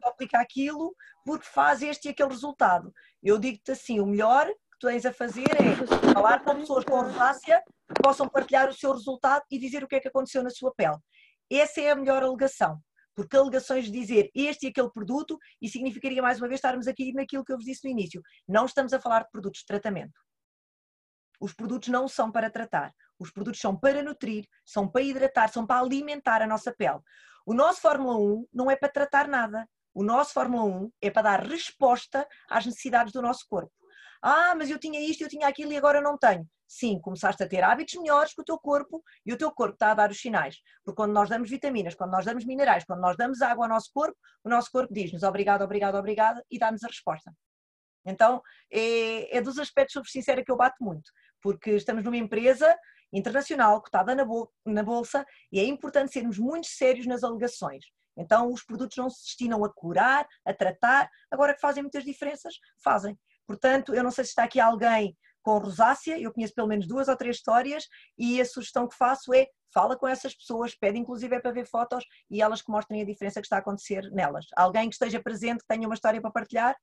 [0.03, 0.95] aplica aquilo
[1.25, 2.93] porque faz este e aquele resultado.
[3.23, 7.01] Eu digo-te assim, o melhor que tu tens a fazer é falar com pessoas com
[7.01, 7.63] rosácea
[7.93, 10.73] que possam partilhar o seu resultado e dizer o que é que aconteceu na sua
[10.73, 10.97] pele.
[11.51, 12.79] Essa é a melhor alegação,
[13.15, 17.11] porque alegações de dizer este e aquele produto, e significaria mais uma vez estarmos aqui
[17.13, 18.21] naquilo que eu vos disse no início.
[18.47, 20.19] Não estamos a falar de produtos de tratamento.
[21.41, 22.93] Os produtos não são para tratar.
[23.17, 26.99] Os produtos são para nutrir, são para hidratar, são para alimentar a nossa pele.
[27.49, 29.67] O nosso Fórmula 1 não é para tratar nada.
[29.91, 33.71] O nosso Fórmula 1 é para dar resposta às necessidades do nosso corpo.
[34.21, 36.47] Ah, mas eu tinha isto, eu tinha aquilo e agora não tenho.
[36.67, 39.89] Sim, começaste a ter hábitos melhores que o teu corpo e o teu corpo está
[39.89, 40.57] a dar os sinais.
[40.85, 43.89] Porque quando nós damos vitaminas, quando nós damos minerais, quando nós damos água ao nosso
[43.91, 47.33] corpo, o nosso corpo diz-nos obrigado, obrigado, obrigado e dá-nos a resposta.
[48.05, 51.09] Então, é, é dos aspectos, sou sincera, que eu bato muito.
[51.41, 52.77] Porque estamos numa empresa
[53.11, 54.25] internacional cotada na,
[54.65, 57.85] na bolsa e é importante sermos muito sérios nas alegações.
[58.17, 62.55] Então, os produtos não se destinam a curar, a tratar, agora que fazem muitas diferenças,
[62.83, 63.17] fazem.
[63.47, 67.07] Portanto, eu não sei se está aqui alguém com rosácea, eu conheço pelo menos duas
[67.07, 67.87] ou três histórias
[68.17, 71.65] e a sugestão que faço é fala com essas pessoas, pede inclusive é para ver
[71.65, 74.47] fotos e elas que mostrem a diferença que está a acontecer nelas.
[74.55, 76.75] Alguém que esteja presente, que tenha uma história para partilhar?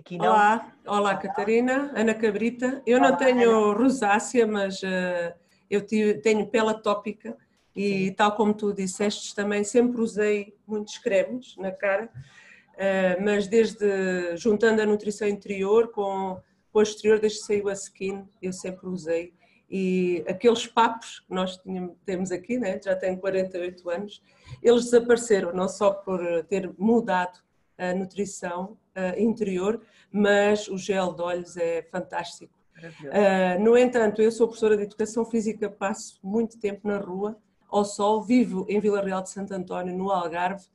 [0.00, 0.28] Aqui não.
[0.28, 2.82] Olá, olá Catarina, Ana Cabrita.
[2.86, 3.78] Eu olá, não tenho Ana.
[3.78, 5.34] rosácea, mas uh,
[5.68, 7.36] eu tenho pele atópica
[7.76, 8.14] e Sim.
[8.14, 14.80] tal como tu disseste, também sempre usei muitos cremes na cara, uh, mas desde juntando
[14.80, 16.40] a nutrição interior com,
[16.72, 19.34] com o exterior, desde que saiu a skin, eu sempre usei.
[19.68, 22.80] E aqueles papos que nós tínhamos, temos aqui, né?
[22.82, 24.22] já tenho 48 anos,
[24.62, 27.38] eles desapareceram, não só por ter mudado
[27.76, 29.80] a nutrição uh, interior,
[30.10, 32.52] mas o gel de olhos é fantástico.
[32.78, 37.38] Uh, no entanto, eu sou professora de Educação Física, passo muito tempo na rua,
[37.68, 40.66] ao sol, vivo em Vila Real de Santo António, no Algarve,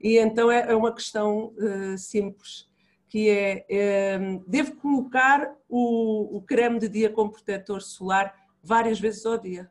[0.00, 2.68] e então é, é uma questão uh, simples,
[3.08, 9.24] que é, é, devo colocar o, o creme de dia com protetor solar várias vezes
[9.24, 9.70] ao dia.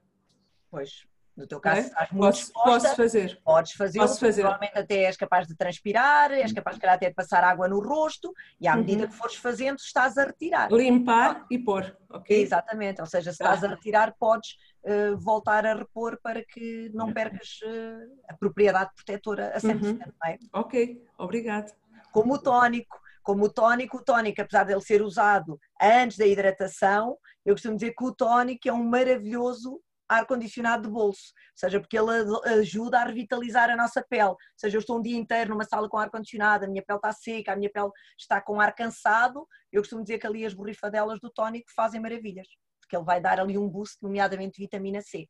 [0.69, 1.83] Pois, no teu caso, é?
[1.83, 3.41] estás muito posso, exposta, posso fazer.
[3.43, 4.41] Podes fazer, posso fazer.
[4.41, 8.33] provavelmente até és capaz de transpirar, és capaz de até de passar água no rosto
[8.59, 9.09] e à medida uhum.
[9.09, 10.71] que fores fazendo estás a retirar.
[10.71, 12.41] Limpar e pôr, ok?
[12.41, 17.13] Exatamente, ou seja, se estás a retirar podes uh, voltar a repor para que não
[17.13, 19.97] percas uh, a propriedade protetora a 100%, uhum.
[19.97, 20.37] não é?
[20.53, 21.71] Ok, obrigado.
[22.11, 26.25] Como o tónico, como o tónico, o tónico, apesar de ele ser usado antes da
[26.25, 29.79] hidratação, eu costumo dizer que o tónico é um maravilhoso
[30.11, 32.11] ar-condicionado de bolso, seja porque ele
[32.59, 34.35] ajuda a revitalizar a nossa pele.
[34.57, 37.53] Seja, eu estou um dia inteiro numa sala com ar-condicionado, a minha pele está seca,
[37.53, 37.89] a minha pele
[38.19, 42.47] está com ar cansado, eu costumo dizer que ali as borrifadelas do tónico fazem maravilhas,
[42.81, 45.27] porque ele vai dar ali um boost, nomeadamente vitamina C.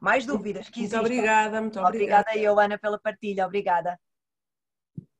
[0.00, 1.00] Mais dúvidas que existem?
[1.00, 2.30] Muito obrigada, muito obrigada.
[2.30, 4.00] Obrigada eu, Ana, pela partilha, obrigada.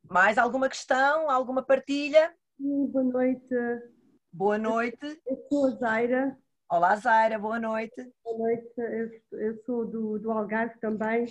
[0.02, 2.34] Mais alguma questão, alguma partilha?
[2.58, 3.54] Boa noite.
[4.32, 5.20] Boa noite.
[5.26, 6.38] Eu sou a Zaira,
[6.70, 8.12] Olá, Zaira, boa noite.
[8.22, 11.26] Boa noite, eu, eu sou do, do Algarve também,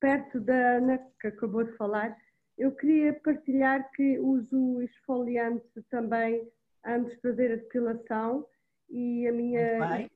[0.00, 2.16] perto da Ana que acabou de falar.
[2.58, 6.50] Eu queria partilhar que uso esfoliante também
[6.84, 8.44] antes de fazer a depilação
[8.88, 10.08] e a minha,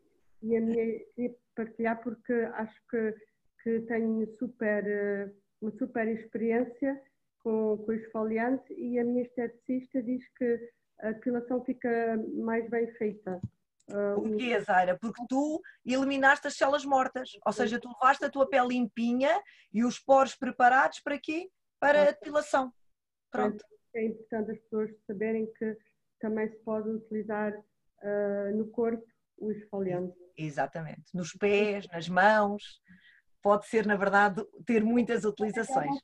[0.42, 3.14] e a minha queria partilhar porque acho que,
[3.62, 5.32] que tenho super,
[5.62, 7.00] uma super experiência
[7.38, 10.72] com, com o esfoliante e a minha esteticista diz que
[11.02, 13.40] a depilação fica mais bem feita.
[13.90, 14.98] Uh, Porquê, Zaira?
[14.98, 19.84] Porque tu eliminaste as células mortas, ou seja, tu levaste a tua pele limpinha e
[19.84, 21.50] os poros preparados para quê?
[21.78, 22.72] Para a depilação.
[23.30, 23.62] Pronto.
[23.94, 25.76] É importante as pessoas saberem que
[26.18, 29.04] também se pode utilizar uh, no corpo
[29.38, 30.16] o esfoliante.
[30.36, 31.14] Exatamente.
[31.14, 32.80] Nos pés, nas mãos.
[33.42, 35.94] pode ser, na verdade, ter muitas utilizações.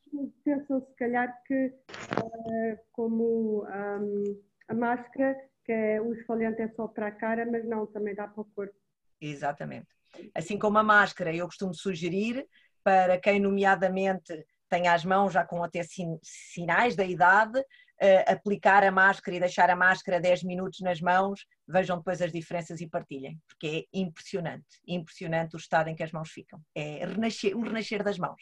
[0.44, 5.34] Pensam se calhar que uh, como um, a máscara,
[5.64, 8.44] que é, o esfoliante é só para a cara, mas não, também dá para o
[8.44, 8.74] corpo.
[9.20, 9.88] Exatamente.
[10.34, 12.46] Assim como a máscara, eu costumo sugerir
[12.82, 15.82] para quem, nomeadamente, tem as mãos já com até
[16.22, 21.44] sinais da idade, uh, aplicar a máscara e deixar a máscara 10 minutos nas mãos,
[21.68, 26.12] vejam depois as diferenças e partilhem, porque é impressionante, impressionante o estado em que as
[26.12, 26.60] mãos ficam.
[26.74, 28.40] É renascer, renascer das mãos.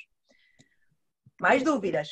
[1.40, 2.08] Mais dúvidas?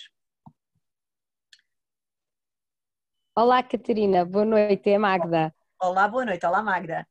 [3.38, 5.54] Olá, Catarina, boa noite, é Magda.
[5.78, 7.06] Olá, boa noite, olá, Magda.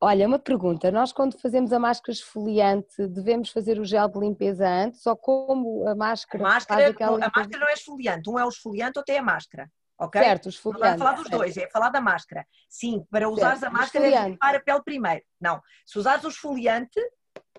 [0.00, 0.90] Olha, uma pergunta.
[0.90, 5.86] Nós, quando fazemos a máscara esfoliante, devemos fazer o gel de limpeza antes ou como
[5.86, 6.42] a máscara?
[6.42, 8.30] A máscara, a máscara não é esfoliante.
[8.30, 9.70] Um é o esfoliante, outro é a máscara.
[9.98, 10.18] Ok?
[10.18, 10.82] Certo, esfoliante.
[10.82, 12.46] Não é falar dos dois, é falar da máscara.
[12.70, 15.24] Sim, para usares certo, a máscara é limpar a pele primeiro.
[15.38, 16.98] Não, se usares o esfoliante,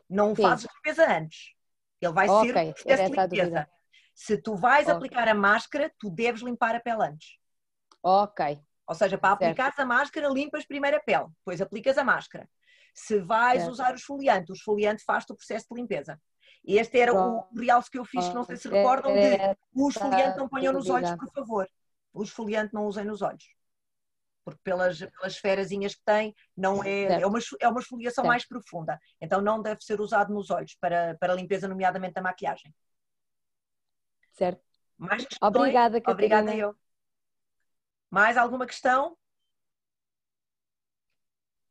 [0.09, 0.41] não Sim.
[0.41, 1.51] fazes limpeza antes.
[2.01, 3.69] Ele vai okay, ser o processo de limpeza.
[4.15, 4.95] Se tu vais okay.
[4.95, 7.36] aplicar a máscara, tu deves limpar a pele antes.
[8.09, 12.49] Ok, ou seja, para aplicar a máscara, limpas primeiro a pele, depois aplicas a máscara.
[12.93, 13.71] Se vais certo.
[13.71, 16.19] usar o esfoliante, o esfoliante faz-te o processo de limpeza.
[16.63, 17.47] E este era Pronto.
[17.51, 19.37] o realce que eu fiz, que não sei se recordam, de
[19.75, 21.69] o esfoliante não ponham nos olhos, por favor.
[22.13, 23.43] O esfoliante não usem nos olhos.
[24.45, 28.27] Porque pelas, pelas esferazinhas que tem, não é, é uma, é uma esfoliação certo.
[28.27, 28.97] mais profunda.
[29.19, 32.73] Então não deve ser usado nos olhos para, para limpeza, nomeadamente da maquiagem.
[34.31, 34.63] Certo.
[34.97, 36.37] Mais Obrigada, Catarina.
[36.39, 36.75] Obrigada eu.
[38.09, 39.17] Mais alguma questão?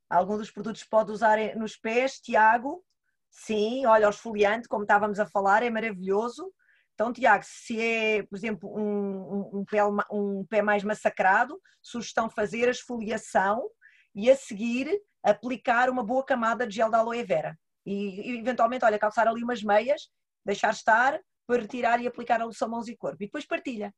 [0.08, 2.84] Algum dos produtos pode usar nos pés, Tiago?
[3.30, 6.52] Sim, olha, o esfoliante, como estávamos a falar, é maravilhoso.
[6.94, 12.68] Então, Tiago, se é, por exemplo, um, um, pé, um pé mais massacrado, sugestão fazer
[12.68, 13.68] a esfoliação
[14.14, 14.88] e a seguir
[15.22, 17.58] aplicar uma boa camada de gel de aloe vera.
[17.84, 20.08] E, eventualmente, olha, calçar ali umas meias,
[20.44, 23.22] deixar estar, para retirar e aplicar a loção mãos e corpo.
[23.22, 23.94] E depois partilha.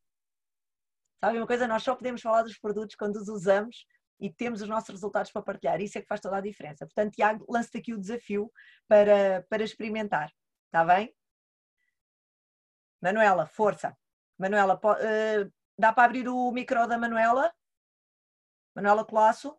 [1.20, 1.66] Sabe uma coisa?
[1.66, 3.86] Nós só podemos falar dos produtos quando os usamos
[4.20, 5.80] e temos os nossos resultados para partilhar.
[5.80, 6.86] Isso é que faz toda a diferença.
[6.86, 8.50] Portanto, Tiago, lance-te aqui o desafio
[8.86, 10.32] para, para experimentar.
[10.66, 11.14] Está bem?
[13.00, 13.96] Manuela, força.
[14.36, 17.52] Manuela, uh, dá para abrir o micro da Manuela?
[18.74, 19.56] Manuela Colasso?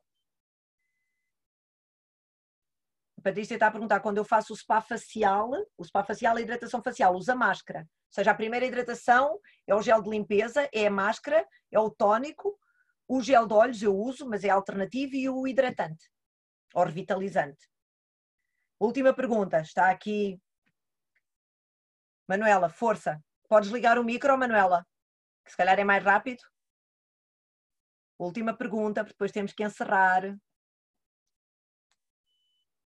[3.19, 6.41] A Patrícia está a perguntar, quando eu faço o spa facial, o spa facial, a
[6.41, 7.81] hidratação facial, usa máscara.
[7.81, 11.89] Ou seja, a primeira hidratação é o gel de limpeza, é a máscara, é o
[11.89, 12.57] tónico,
[13.09, 16.09] o gel de olhos eu uso, mas é alternativo, e o hidratante,
[16.73, 17.69] ou revitalizante.
[18.79, 20.41] Última pergunta, está aqui.
[22.25, 23.21] Manuela, força.
[23.49, 24.87] Podes ligar o micro, Manuela?
[25.43, 26.41] Que se calhar é mais rápido.
[28.17, 30.23] Última pergunta, porque depois temos que encerrar.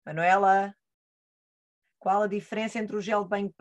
[0.07, 0.73] Manuela,
[1.99, 3.53] qual a diferença entre o gel de banho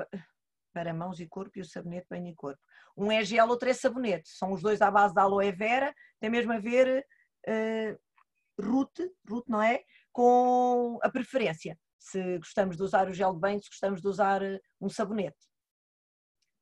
[0.72, 2.62] para mãos e corpo e o sabonete banho e corpo.
[2.96, 4.28] Um é gel, outro é sabonete.
[4.28, 7.04] São os dois à base da aloe vera, tem mesmo a ver
[7.48, 8.92] uh, root,
[9.28, 9.82] root, não é?
[10.12, 11.76] Com a preferência.
[11.98, 15.48] Se gostamos de usar o gel de banho, se gostamos de usar uh, um sabonete.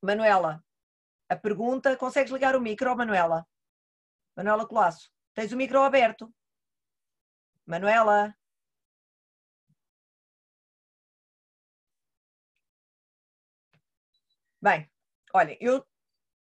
[0.00, 0.64] Manuela,
[1.28, 3.46] a pergunta, consegues ligar o micro, Manuela?
[4.34, 6.32] Manuela Colasso, tens o micro aberto?
[7.66, 8.34] Manuela?
[14.64, 14.88] Bem,
[15.34, 15.84] olha, eu,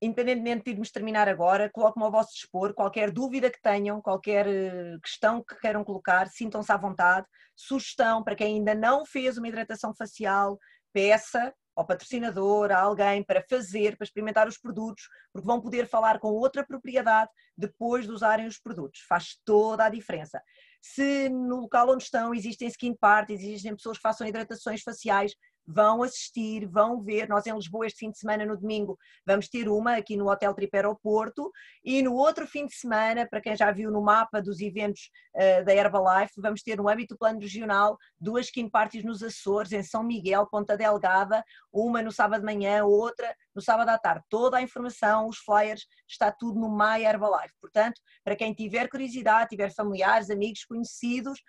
[0.01, 4.97] independentemente de irmos terminar agora, coloco-me ao vosso dispor, qualquer dúvida que tenham, qualquer eh,
[5.03, 7.27] questão que queiram colocar, sintam-se à vontade.
[7.57, 10.61] Sugestão para quem ainda não fez uma hidratação facial,
[10.93, 16.21] peça ao patrocinador, a alguém para fazer, para experimentar os produtos, porque vão poder falar
[16.21, 19.01] com outra propriedade depois de usarem os produtos.
[19.09, 20.41] Faz toda a diferença.
[20.81, 25.35] Se no local onde estão existem skin parties, existem pessoas que façam hidratações faciais,
[25.67, 27.29] vão assistir, vão ver.
[27.29, 30.55] Nós em Lisboa, este fim de semana, no domingo, vamos ter uma aqui no Hotel
[30.55, 31.51] Trip Aeroporto
[31.85, 35.65] e no outro fim de semana, para quem já viu no mapa dos eventos uh,
[35.65, 39.83] da Herbalife, vamos ter no âmbito do plano regional duas skin parties nos Açores, em
[39.83, 44.25] São Miguel, Ponta Delgada, uma no sábado de manhã, outra no sábado à tarde.
[44.29, 47.55] Toda a informação, os flyers, está tudo no My Herbalife.
[47.61, 51.41] Portanto, para quem tiver curiosidade, tiver familiares, amigos, conhecidos,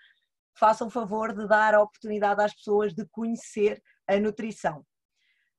[0.56, 4.84] façam favor de dar a oportunidade às pessoas de conhecer a nutrição.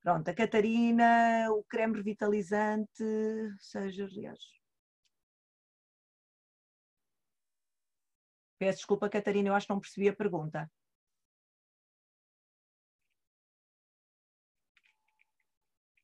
[0.02, 3.04] Pronto, a Catarina, o creme revitalizante,
[3.58, 4.38] seja, aliás.
[8.58, 10.70] Peço desculpa, Catarina, eu acho que não percebi a pergunta.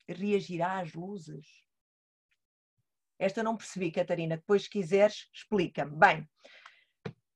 [0.07, 1.65] Reagirá às luzes?
[3.19, 4.37] Esta não percebi, Catarina.
[4.37, 5.97] Depois, se quiseres, explica-me.
[5.97, 6.29] Bem,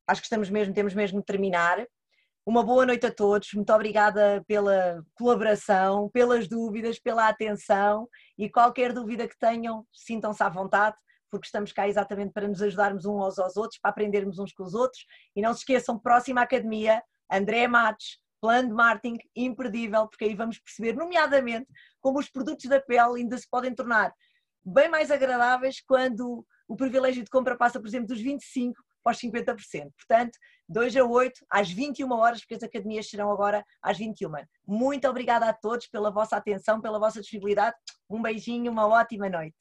[0.09, 1.86] acho que estamos mesmo, temos mesmo de terminar.
[2.47, 8.09] Uma boa noite a todos, muito obrigada pela colaboração, pelas dúvidas, pela atenção
[8.39, 10.97] e qualquer dúvida que tenham, sintam-se à vontade,
[11.30, 14.72] porque estamos cá exatamente para nos ajudarmos uns aos outros, para aprendermos uns com os
[14.72, 15.05] outros.
[15.36, 20.59] E não se esqueçam, próxima academia, André Matos, plano de marketing imperdível, porque aí vamos
[20.59, 21.66] perceber, nomeadamente,
[22.01, 24.10] como os produtos da pele ainda se podem tornar
[24.64, 28.72] bem mais agradáveis quando o privilégio de compra passa, por exemplo, dos 25%
[29.03, 29.91] para os 50%.
[29.97, 30.39] Portanto,
[30.69, 34.31] 2 a 8, às 21 horas, porque as academias serão agora às 21.
[34.66, 37.77] Muito obrigada a todos pela vossa atenção, pela vossa disponibilidade.
[38.09, 39.57] Um beijinho, uma ótima noite.